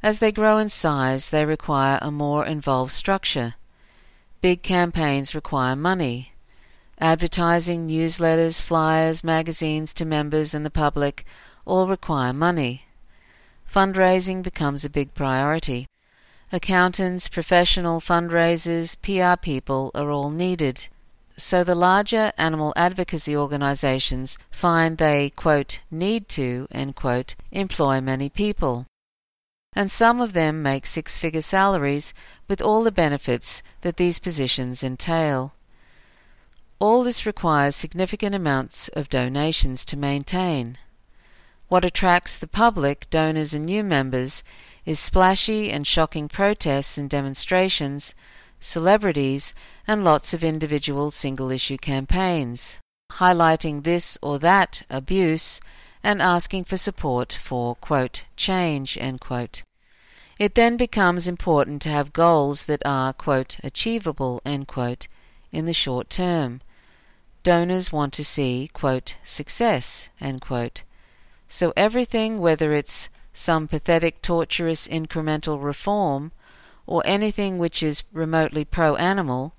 [0.01, 3.53] As they grow in size, they require a more involved structure.
[4.41, 6.33] Big campaigns require money.
[6.97, 11.25] Advertising, newsletters, flyers, magazines to members and the public
[11.65, 12.85] all require money.
[13.71, 15.85] Fundraising becomes a big priority.
[16.55, 20.87] Accountants, professional fundraisers, PR people are all needed.
[21.35, 28.29] So the larger animal advocacy organizations find they, quote, need to, end quote, employ many
[28.29, 28.85] people.
[29.73, 32.13] And some of them make six figure salaries
[32.47, 35.55] with all the benefits that these positions entail.
[36.79, 40.77] All this requires significant amounts of donations to maintain.
[41.67, 44.45] What attracts the public, donors, and new members
[44.85, 48.13] is splashy and shocking protests and demonstrations,
[48.59, 49.53] celebrities,
[49.87, 52.79] and lots of individual single issue campaigns,
[53.13, 55.59] highlighting this or that abuse
[56.03, 58.97] and asking for support for quote, change.
[59.19, 59.63] Quote.
[60.37, 65.07] It then becomes important to have goals that are quote, achievable quote,
[65.51, 66.61] in the short term.
[67.41, 70.09] Donors want to see quote, success.
[71.47, 76.31] So everything, whether it's some pathetic, tortuous, incremental reform,
[76.87, 79.53] or anything which is remotely pro animal,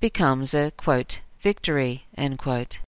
[0.00, 2.06] becomes a quote, victory.
[2.38, 2.78] Quote.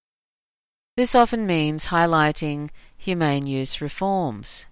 [0.96, 4.66] This often means highlighting humane use reforms.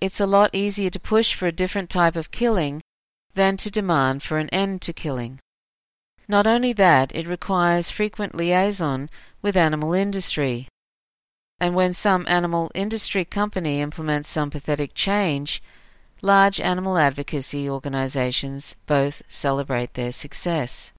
[0.00, 2.80] It's a lot easier to push for a different type of killing
[3.34, 5.38] than to demand for an end to killing.
[6.28, 9.10] Not only that, it requires frequent liaison
[9.42, 10.68] with animal industry,
[11.60, 15.62] and when some animal industry company implements some pathetic change,
[16.22, 20.92] large animal advocacy organizations both celebrate their success.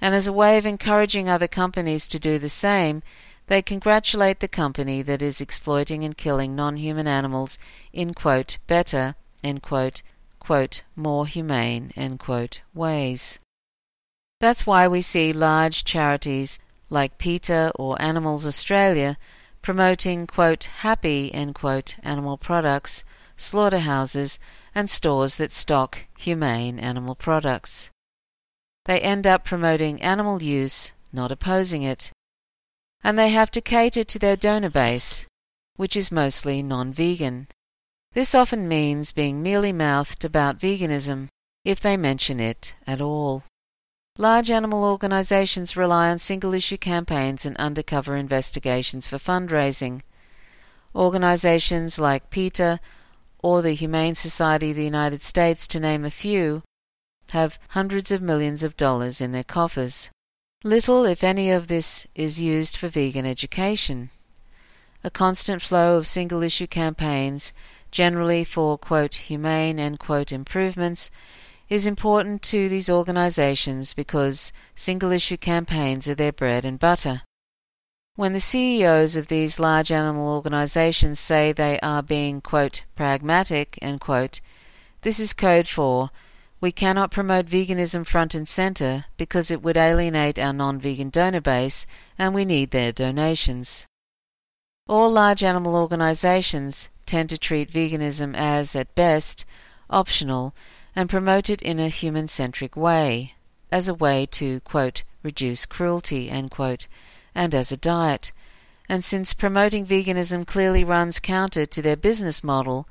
[0.00, 3.02] And as a way of encouraging other companies to do the same,
[3.46, 7.58] they congratulate the company that is exploiting and killing non human animals
[7.92, 9.14] in quote, better,
[9.60, 10.02] quote,
[10.40, 13.38] quote, more humane quote, ways.
[14.40, 19.18] That's why we see large charities like PETA or Animals Australia
[19.62, 23.04] promoting, quote, happy, end quote, animal products,
[23.36, 24.38] slaughterhouses,
[24.74, 27.90] and stores that stock humane animal products.
[28.84, 32.10] They end up promoting animal use, not opposing it.
[33.04, 35.26] And they have to cater to their donor base,
[35.76, 37.48] which is mostly non vegan.
[38.12, 41.28] This often means being mealy mouthed about veganism,
[41.64, 43.44] if they mention it at all.
[44.18, 50.02] Large animal organizations rely on single issue campaigns and undercover investigations for fundraising.
[50.94, 52.78] Organizations like PETA
[53.38, 56.62] or the Humane Society of the United States, to name a few,
[57.30, 60.10] have hundreds of millions of dollars in their coffers.
[60.62, 64.10] Little, if any, of this is used for vegan education.
[65.02, 67.54] A constant flow of single issue campaigns,
[67.90, 71.10] generally for quote, humane quote, improvements,
[71.72, 77.22] is important to these organizations because single issue campaigns are their bread and butter.
[78.14, 84.02] When the CEOs of these large animal organizations say they are being, quote, pragmatic, end
[84.02, 84.42] quote,
[85.00, 86.10] this is code for
[86.60, 91.40] we cannot promote veganism front and center because it would alienate our non vegan donor
[91.40, 91.86] base
[92.18, 93.86] and we need their donations.
[94.86, 99.46] All large animal organizations tend to treat veganism as, at best,
[99.88, 100.54] optional
[100.94, 103.34] and promote it in a human centric way,
[103.70, 106.86] as a way to quote, reduce cruelty, quote,
[107.34, 108.32] and as a diet.
[108.88, 112.86] And since promoting veganism clearly runs counter to their business model,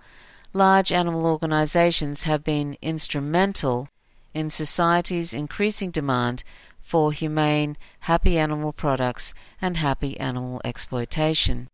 [0.53, 3.87] large animal organizations have been instrumental
[4.33, 6.43] in society's increasing demand
[6.81, 11.69] for humane, happy animal products and happy animal exploitation.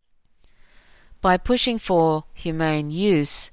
[1.20, 3.50] By pushing for humane use,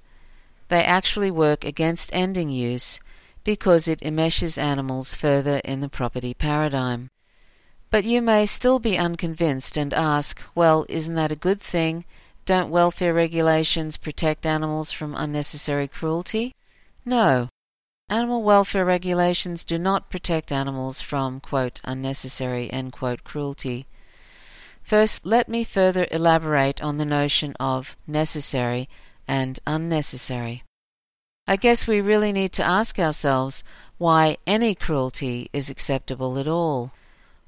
[0.68, 3.00] they actually work against ending use
[3.44, 7.10] because it enmeshes animals further in the property paradigm.
[7.92, 12.04] But you may still be unconvinced and ask, well, isn't that a good thing?
[12.46, 16.54] Don't welfare regulations protect animals from unnecessary cruelty?
[17.06, 17.50] No.
[18.10, 23.88] Animal welfare regulations do not protect animals from quote, unnecessary quote, cruelty.
[24.84, 28.88] First, let me further elaborate on the notion of necessary
[29.28, 30.64] and unnecessary.
[31.48, 33.64] I guess we really need to ask ourselves
[33.98, 36.92] why any cruelty is acceptable at all.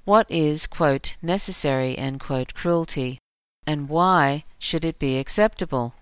[0.06, 3.20] What is, quote, necessary, end quote, cruelty,
[3.66, 5.94] and why should it be acceptable?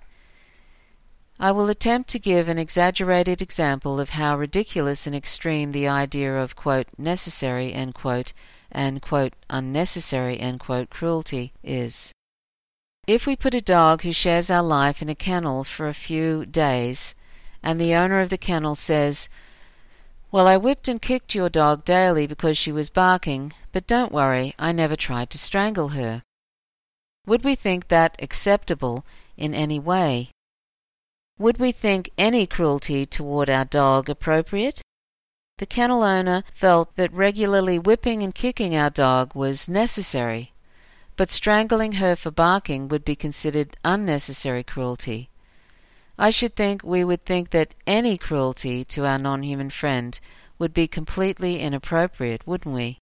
[1.39, 6.37] I will attempt to give an exaggerated example of how ridiculous and extreme the idea
[6.37, 8.31] of quote, necessary quote,
[8.71, 12.13] and quote, unnecessary quote, cruelty is.
[13.07, 16.43] If we put a dog who shares our life in a kennel for a few
[16.43, 17.13] days,
[17.61, 19.29] and the owner of the kennel says,
[20.31, 24.55] Well, I whipped and kicked your dog daily because she was barking, but don't worry,
[24.57, 26.23] I never tried to strangle her.
[27.27, 29.05] Would we think that acceptable
[29.37, 30.31] in any way?
[31.37, 34.81] Would we think any cruelty toward our dog appropriate?
[35.59, 40.53] The kennel owner felt that regularly whipping and kicking our dog was necessary,
[41.15, 45.29] but strangling her for barking would be considered unnecessary cruelty.
[46.17, 50.19] I should think we would think that any cruelty to our non human friend
[50.59, 52.99] would be completely inappropriate, wouldn't we?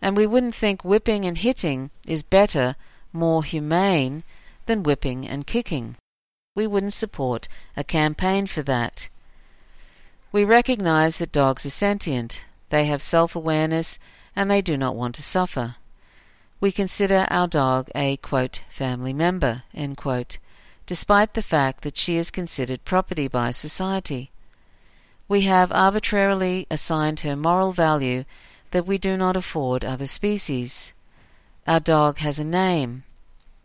[0.00, 2.76] And we wouldn't think whipping and hitting is better,
[3.12, 4.24] more humane,
[4.66, 5.96] than whipping and kicking
[6.58, 9.08] we wouldn't support a campaign for that.
[10.32, 13.96] We recognize that dogs are sentient, they have self awareness,
[14.34, 15.76] and they do not want to suffer.
[16.60, 19.62] We consider our dog a quote, family member,
[19.96, 20.38] quote,
[20.86, 24.32] despite the fact that she is considered property by society.
[25.28, 28.24] We have arbitrarily assigned her moral value
[28.72, 30.92] that we do not afford other species.
[31.66, 33.04] Our dog has a name.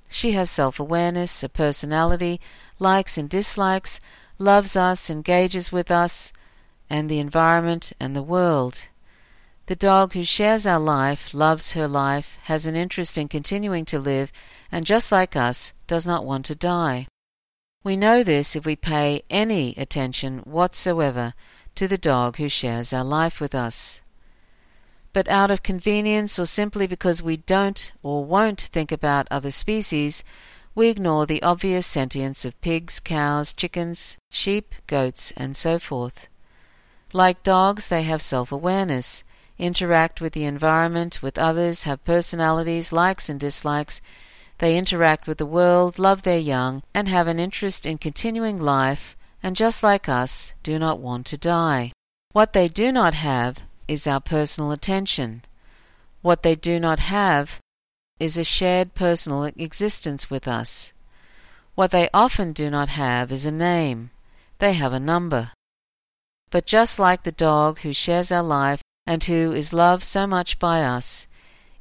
[0.07, 2.39] She has self awareness, a personality,
[2.77, 3.99] likes and dislikes,
[4.37, 6.31] loves us, engages with us,
[6.91, 8.87] and the environment and the world.
[9.67, 13.97] The dog who shares our life, loves her life, has an interest in continuing to
[13.97, 14.33] live,
[14.69, 17.07] and just like us, does not want to die.
[17.81, 21.33] We know this if we pay any attention whatsoever
[21.75, 24.01] to the dog who shares our life with us.
[25.13, 30.25] But out of convenience or simply because we don't or won't think about other species,
[30.75, 36.27] we ignore the obvious sentience of pigs, cows, chickens, sheep, goats, and so forth.
[37.13, 39.23] Like dogs, they have self awareness,
[39.57, 44.01] interact with the environment, with others, have personalities, likes and dislikes.
[44.57, 49.17] They interact with the world, love their young, and have an interest in continuing life,
[49.41, 51.91] and just like us, do not want to die.
[52.31, 55.43] What they do not have is our personal attention.
[56.21, 57.59] What they do not have
[58.19, 60.93] is a shared personal existence with us.
[61.75, 64.11] What they often do not have is a name,
[64.59, 65.51] they have a number.
[66.51, 70.59] But just like the dog who shares our life and who is loved so much
[70.59, 71.27] by us,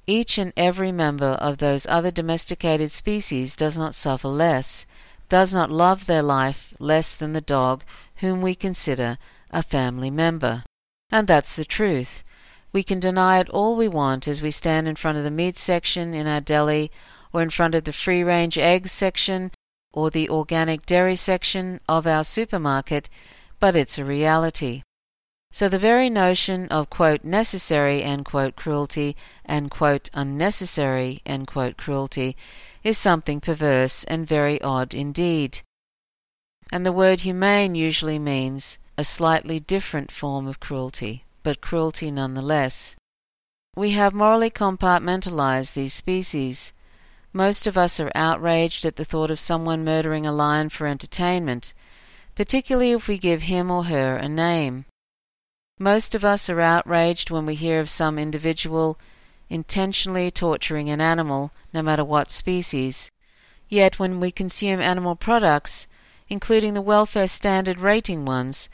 [0.07, 4.85] each and every member of those other domesticated species does not suffer less,
[5.29, 7.85] does not love their life less than the dog
[8.17, 9.17] whom we consider
[9.51, 10.65] a family member.
[11.11, 12.25] And that's the truth.
[12.73, 15.57] We can deny it all we want as we stand in front of the meat
[15.57, 16.91] section in our deli,
[17.33, 19.53] or in front of the free range eggs section,
[19.93, 23.09] or the organic dairy section of our supermarket,
[23.61, 24.83] but it's a reality.
[25.55, 32.37] So the very notion of quote, necessary quote, cruelty and quote, unnecessary quote, cruelty
[32.83, 35.61] is something perverse and very odd indeed.
[36.73, 42.97] And the word humane usually means a slightly different form of cruelty but cruelty nonetheless.
[43.77, 46.73] We have morally compartmentalized these species.
[47.35, 51.75] Most of us are outraged at the thought of someone murdering a lion for entertainment,
[52.35, 54.87] particularly if we give him or her a name.
[55.79, 58.99] Most of us are outraged when we hear of some individual
[59.49, 63.11] intentionally torturing an animal, no matter what species.
[63.69, 65.87] Yet when we consume animal products,
[66.29, 68.69] including the welfare standard rating ones,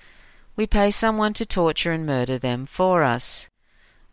[0.54, 3.48] we pay someone to torture and murder them for us.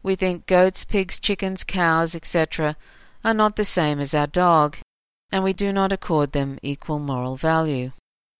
[0.03, 2.77] We think goats, pigs, chickens, cows, etc.,
[3.23, 4.77] are not the same as our dog,
[5.31, 7.91] and we do not accord them equal moral value,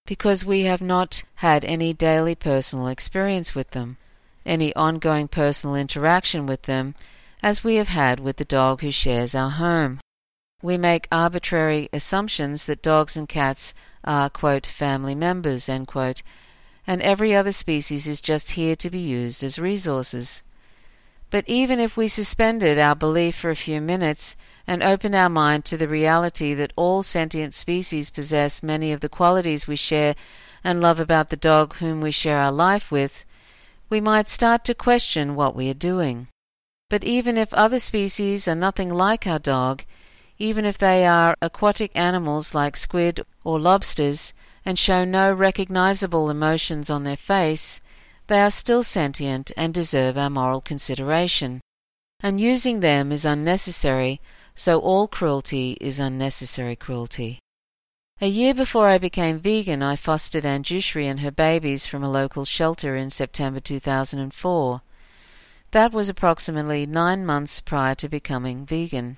[0.06, 3.98] because we have not had any daily personal experience with them,
[4.46, 6.96] any ongoing personal interaction with them,
[7.42, 10.00] as we have had with the dog who shares our home.
[10.62, 13.74] We make arbitrary assumptions that dogs and cats
[14.04, 16.22] are, quote, family members, quote,
[16.88, 20.44] and every other species is just here to be used as resources.
[21.32, 24.36] But even if we suspended our belief for a few minutes
[24.68, 29.10] and opened our mind to the reality that all sentient species possess many of the
[29.10, 30.16] qualities we share
[30.64, 33.26] and love about the dog whom we share our life with,
[33.90, 36.28] we might start to question what we are doing.
[36.90, 39.84] But even if other species are nothing like our dog,
[40.38, 44.34] even if they are aquatic animals like squid or lobsters,
[44.66, 47.80] and show no recognizable emotions on their face,
[48.28, 51.62] they are still sentient and deserve our moral consideration.
[52.20, 54.20] And using them is unnecessary,
[54.56, 57.40] so all cruelty is unnecessary cruelty.
[58.22, 62.46] A year before I became vegan, I fostered Anjushri and her babies from a local
[62.46, 64.82] shelter in September 2004.
[65.72, 69.18] That was approximately nine months prior to becoming vegan.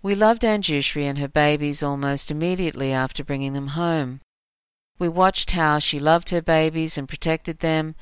[0.00, 4.22] We loved Anjushri and her babies almost immediately after bringing them home.
[4.98, 7.94] We watched how she loved her babies and protected them,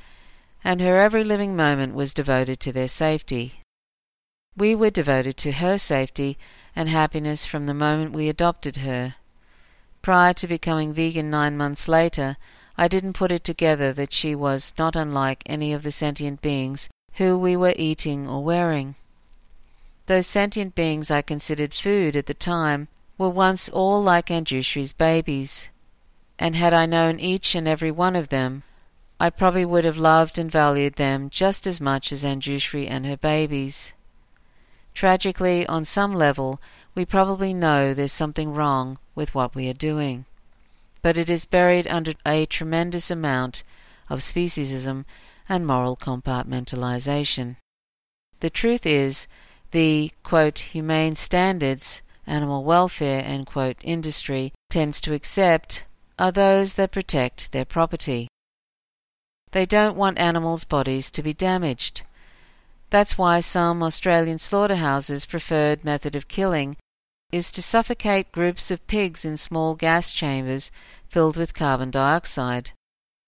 [0.63, 3.61] and her every living moment was devoted to their safety.
[4.57, 6.39] We were devoted to her safety
[6.77, 9.17] and happiness from the moment we adopted her.
[10.07, 12.37] Prior to becoming vegan nine months later,
[12.79, 16.89] I didn't put it together that she was not unlike any of the sentient beings
[17.15, 18.95] who we were eating or wearing.
[20.07, 22.87] Those sentient beings I considered food at the time
[23.19, 25.71] were once all like Anjushri's babies,
[26.39, 28.63] and had I known each and every one of them,
[29.19, 33.17] I probably would have loved and valued them just as much as Anjushri and her
[33.17, 33.93] babies.
[34.95, 36.61] Tragically, on some level,
[36.97, 40.25] we probably know there's something wrong with what we are doing.
[41.03, 43.63] But it is buried under a tremendous amount
[44.09, 45.05] of speciesism
[45.47, 47.57] and moral compartmentalization.
[48.41, 49.27] The truth is,
[49.73, 55.85] the quote, humane standards animal welfare end quote, industry tends to accept
[56.19, 58.27] are those that protect their property.
[59.53, 62.05] They don't want animals' bodies to be damaged.
[62.89, 66.77] That's why some Australian slaughterhouses' preferred method of killing
[67.37, 70.71] is to suffocate groups of pigs in small gas chambers
[71.09, 72.71] filled with carbon dioxide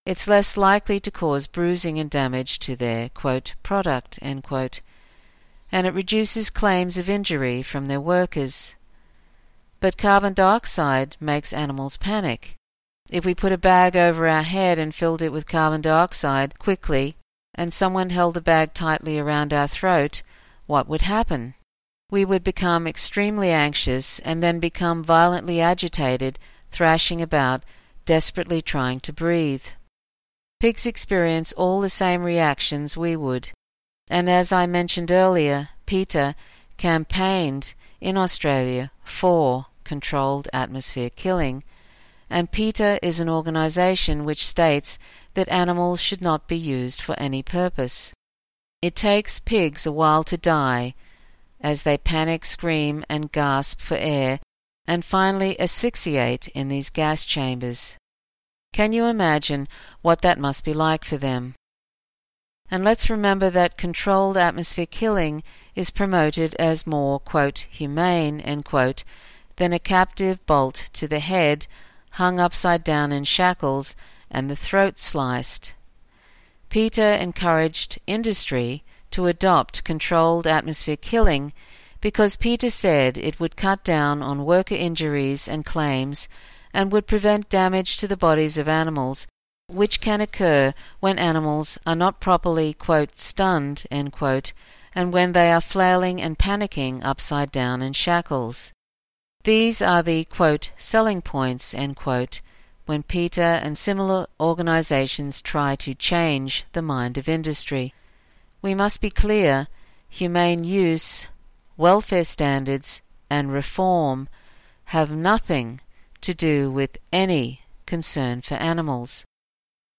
[0.09, 4.81] it's less likely to cause bruising and damage to their quote, product, quote,
[5.71, 8.75] and it reduces claims of injury from their workers.
[9.81, 12.57] But carbon dioxide makes animals panic.
[13.11, 17.17] If we put a bag over our head and filled it with carbon dioxide quickly,
[17.55, 20.23] and someone held the bag tightly around our throat,
[20.67, 21.53] what would happen?
[22.11, 26.39] We would become extremely anxious and then become violently agitated,
[26.71, 27.65] thrashing about,
[28.07, 29.65] desperately trying to breathe.
[30.59, 33.51] Pigs experience all the same reactions we would.
[34.09, 36.35] And as I mentioned earlier, PETA
[36.79, 41.63] campaigned in Australia for controlled atmosphere killing,
[42.31, 44.99] and PETA is an organization which states
[45.35, 48.15] that animals should not be used for any purpose.
[48.81, 50.95] It takes pigs a while to die
[51.61, 54.41] as they panic, scream, and gasp for air,
[54.87, 57.97] and finally asphyxiate in these gas chambers.
[58.73, 59.69] Can you imagine
[60.03, 61.55] what that must be like for them?
[62.71, 65.43] And let's remember that controlled atmosphere killing
[65.75, 69.05] is promoted as more, quote, humane, quote,
[69.57, 71.67] than a captive bolt to the head,
[72.13, 73.97] hung upside down in shackles,
[74.31, 75.73] and the throat sliced.
[76.69, 81.53] PETA encouraged industry to adopt controlled atmosphere killing
[82.01, 86.29] because PETA said it would cut down on worker injuries and claims
[86.73, 89.27] and would prevent damage to the bodies of animals,
[89.67, 94.53] which can occur when animals are not properly quote, stunned quote,
[94.95, 98.73] and when they are flailing and panicking upside down in shackles.
[99.45, 102.41] These are the quote, selling points quote,
[102.87, 107.93] when PETA and similar organizations try to change the mind of industry.
[108.61, 109.69] We must be clear
[110.09, 111.27] humane use,
[111.77, 114.29] welfare standards, and reform
[114.87, 115.81] have nothing
[116.23, 119.25] to do with any concern for animals.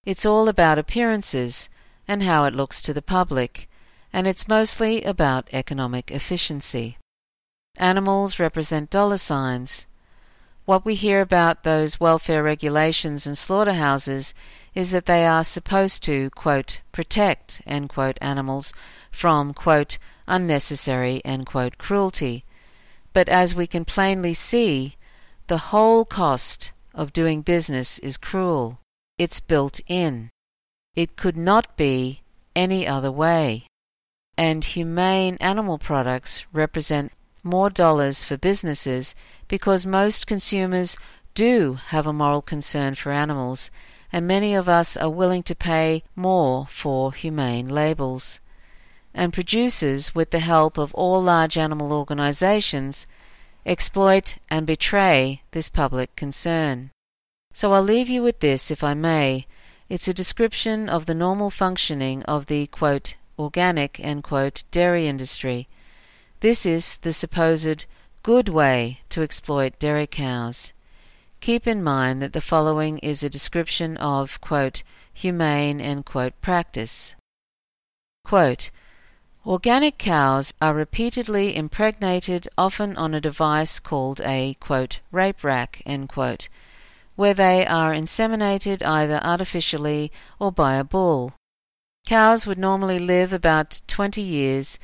[0.04, 1.68] It's all about appearances
[2.08, 3.68] and how it looks to the public,
[4.12, 6.98] and it's mostly about economic efficiency.
[7.76, 9.86] Animals represent dollar signs.
[10.70, 14.34] What we hear about those welfare regulations and slaughterhouses
[14.72, 18.72] is that they are supposed to, quote, protect, quote, animals
[19.10, 19.98] from, quote,
[20.28, 21.22] unnecessary,
[21.76, 22.44] cruelty.
[23.12, 24.94] But as we can plainly see,
[25.48, 28.78] the whole cost of doing business is cruel.
[29.18, 30.30] It's built in.
[30.94, 32.22] It could not be
[32.54, 33.64] any other way.
[34.38, 37.10] And humane animal products represent
[37.42, 39.14] more dollars for businesses
[39.48, 40.96] because most consumers
[41.34, 43.70] do have a moral concern for animals,
[44.12, 48.40] and many of us are willing to pay more for humane labels.
[49.14, 53.06] And producers, with the help of all large animal organizations,
[53.66, 56.90] exploit and betray this public concern.
[57.52, 59.46] So I'll leave you with this, if I may.
[59.88, 65.68] It's a description of the normal functioning of the quote, organic quote, dairy industry.
[66.40, 67.84] This is the supposed
[68.22, 70.72] good way to exploit dairy cows.
[71.40, 74.82] keep in mind that the following is a description of, quote,
[75.12, 77.14] humane, quote, practice.
[78.24, 78.70] Quote,
[79.44, 86.48] Organic cows are repeatedly impregnated, often on a device called a quote, rape rack, quote,
[87.16, 91.34] where they are inseminated either artificially or by a bull.
[92.06, 94.78] Cows would normally live about 20 years,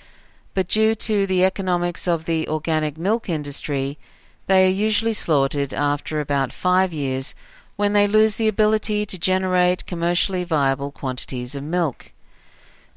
[0.56, 3.98] but due to the economics of the organic milk industry,
[4.46, 7.34] they are usually slaughtered after about five years
[7.76, 12.10] when they lose the ability to generate commercially viable quantities of milk.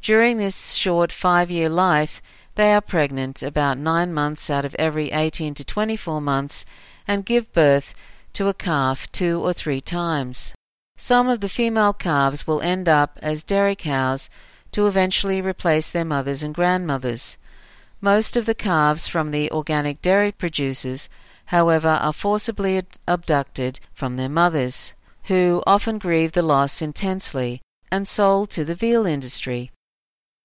[0.01, 2.21] During this short five year life,
[2.55, 6.63] they are pregnant about nine months out of every 18 to 24 months
[7.09, 7.93] and give birth
[8.31, 10.53] to a calf two or three times.
[10.95, 14.29] Some of the female calves will end up as dairy cows
[14.71, 17.37] to eventually replace their mothers and grandmothers.
[18.01, 21.09] Most of the calves from the organic dairy producers,
[21.47, 24.93] however, are forcibly abducted from their mothers,
[25.23, 29.71] who often grieve the loss intensely, and sold to the veal industry.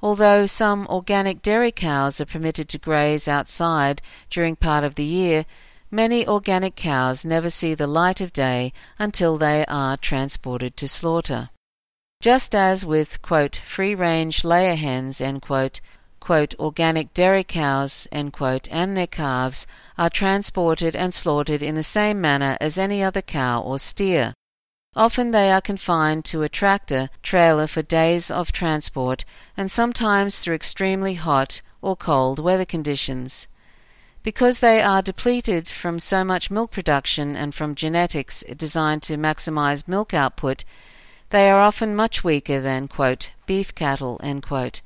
[0.00, 5.46] Although some organic dairy cows are permitted to graze outside during part of the year,
[5.92, 11.50] many organic cows never see the light of day until they are transported to slaughter.
[12.20, 15.80] Just as with quote, free range layer hens quote,
[16.24, 19.66] quote, organic dairy cows quote, and their calves
[19.98, 24.32] are transported and slaughtered in the same manner as any other cow or steer.
[24.96, 30.54] Often they are confined to a tractor trailer for days of transport, and sometimes through
[30.54, 33.46] extremely hot or cold weather conditions.
[34.22, 39.86] Because they are depleted from so much milk production and from genetics designed to maximize
[39.86, 40.64] milk output,
[41.28, 44.80] they are often much weaker than quote, beef cattle quote,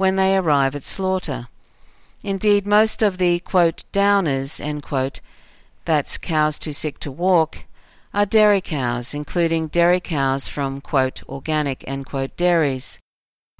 [0.00, 1.46] when they arrive at slaughter.
[2.24, 5.20] Indeed, most of the quote, downers quote,
[5.84, 7.64] that's cows too sick to walk
[8.14, 11.84] are dairy cows, including dairy cows from quote, organic
[12.38, 12.98] dairies.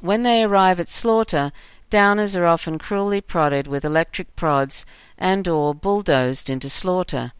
[0.01, 1.53] When they arrive at slaughter,
[1.91, 4.87] downers are often cruelly prodded with electric prods
[5.19, 7.33] and or bulldozed into slaughter.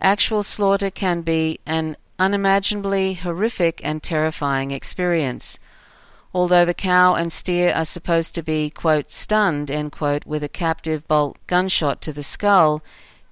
[0.00, 5.60] Actual slaughter can be an unimaginably horrific and terrifying experience.
[6.34, 11.06] Although the cow and steer are supposed to be quote, stunned quote, with a captive
[11.06, 12.82] bolt gunshot to the skull,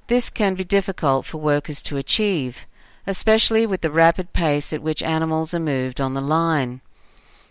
[0.08, 2.66] this can be difficult for workers to achieve
[3.06, 6.80] especially with the rapid pace at which animals are moved on the line.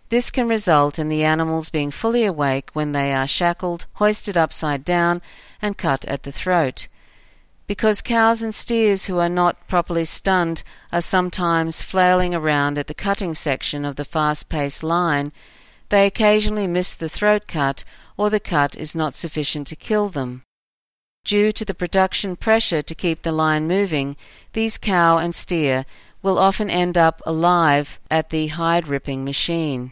[0.09, 4.83] This can result in the animals being fully awake when they are shackled, hoisted upside
[4.83, 5.21] down,
[5.61, 6.87] and cut at the throat.
[7.69, 12.95] Because cows and steers who are not properly stunned are sometimes flailing around at the
[12.95, 15.31] cutting section of the fast paced line,
[15.89, 17.83] they occasionally miss the throat cut
[18.17, 20.41] or the cut is not sufficient to kill them.
[21.23, 24.17] Due to the production pressure to keep the line moving,
[24.53, 25.85] these cow and steer
[26.23, 29.91] will often end up alive at the hide ripping machine.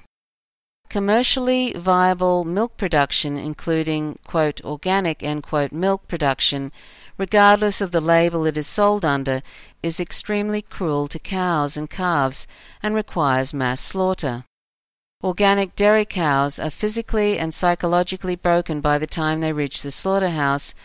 [0.90, 6.72] Commercially viable milk production, including quote, organic quote, milk production,
[7.18, 9.42] regardless of the label it is sold under,
[9.82, 12.48] is extremely cruel to cows and calves
[12.84, 14.44] and requires mass slaughter.
[15.24, 20.76] Organic dairy cows are physically and psychologically broken by the time they reach the slaughterhouse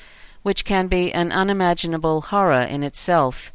[0.42, 3.52] which can be an unimaginable horror in itself.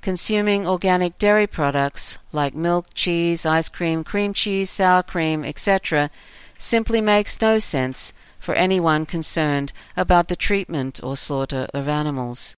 [0.00, 6.10] Consuming organic dairy products like milk, cheese, ice cream, cream cheese, sour cream, etc.,
[6.58, 8.12] simply makes no sense
[8.44, 12.54] for anyone concerned about the treatment or slaughter of animals.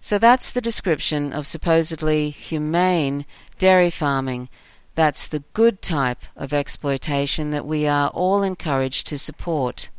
[0.00, 3.26] So that's the description of supposedly humane
[3.58, 4.48] dairy farming.
[4.94, 9.90] That's the good type of exploitation that we are all encouraged to support.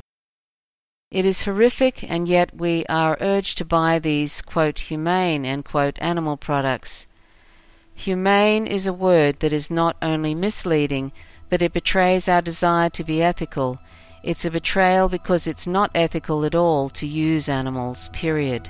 [1.12, 6.38] It is horrific, and yet we are urged to buy these quote, humane quote, animal
[6.38, 7.08] products.
[7.96, 11.12] Humane is a word that is not only misleading,
[11.50, 13.80] but it betrays our desire to be ethical.
[14.24, 18.70] It's a betrayal because it's not ethical at all to use animals, period.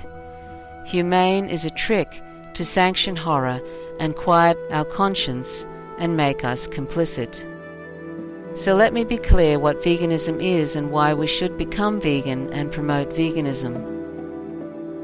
[0.86, 2.22] Humane is a trick
[2.54, 3.60] to sanction horror
[3.98, 5.66] and quiet our conscience
[5.98, 7.44] and make us complicit.
[8.54, 12.72] So let me be clear what veganism is and why we should become vegan and
[12.72, 13.98] promote veganism.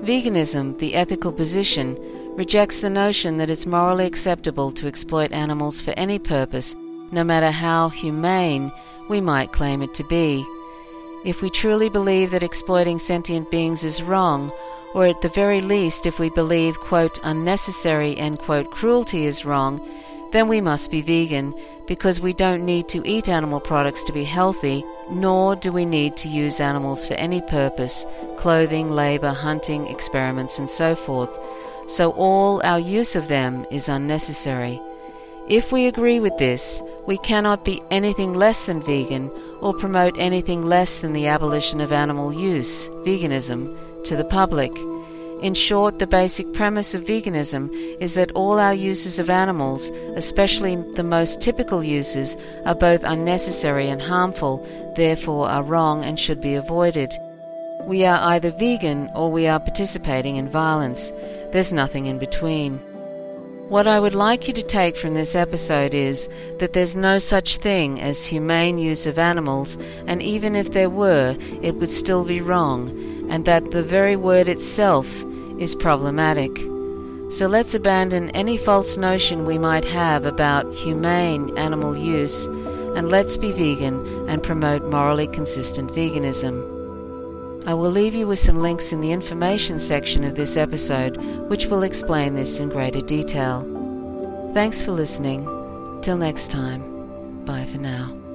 [0.02, 1.96] Veganism, the ethical position,
[2.36, 6.74] rejects the notion that it's morally acceptable to exploit animals for any purpose,
[7.11, 8.72] no matter how humane
[9.09, 10.44] we might claim it to be.
[11.24, 14.52] If we truly believe that exploiting sentient beings is wrong,
[14.94, 19.80] or at the very least if we believe, quote, unnecessary, end quote, cruelty is wrong,
[20.32, 21.54] then we must be vegan
[21.86, 26.16] because we don't need to eat animal products to be healthy, nor do we need
[26.16, 28.04] to use animals for any purpose
[28.36, 31.30] clothing, labor, hunting, experiments, and so forth.
[31.88, 34.80] so all our use of them is unnecessary.
[35.48, 39.30] If we agree with this, we cannot be anything less than vegan
[39.61, 44.72] or promote anything less than the abolition of animal use, veganism, to the public.
[45.42, 50.76] In short, the basic premise of veganism is that all our uses of animals, especially
[50.94, 56.54] the most typical uses, are both unnecessary and harmful, therefore are wrong and should be
[56.54, 57.12] avoided.
[57.84, 61.12] We are either vegan or we are participating in violence.
[61.52, 62.80] There's nothing in between.
[63.68, 66.28] What I would like you to take from this episode is
[66.60, 71.36] that there's no such thing as humane use of animals, and even if there were,
[71.62, 72.90] it would still be wrong,
[73.28, 75.24] and that the very word itself
[75.58, 76.56] is problematic.
[77.30, 83.36] So let's abandon any false notion we might have about humane animal use, and let's
[83.36, 86.75] be vegan and promote morally consistent veganism.
[87.66, 91.16] I will leave you with some links in the information section of this episode,
[91.48, 93.62] which will explain this in greater detail.
[94.54, 95.44] Thanks for listening.
[96.00, 98.25] Till next time, bye for now.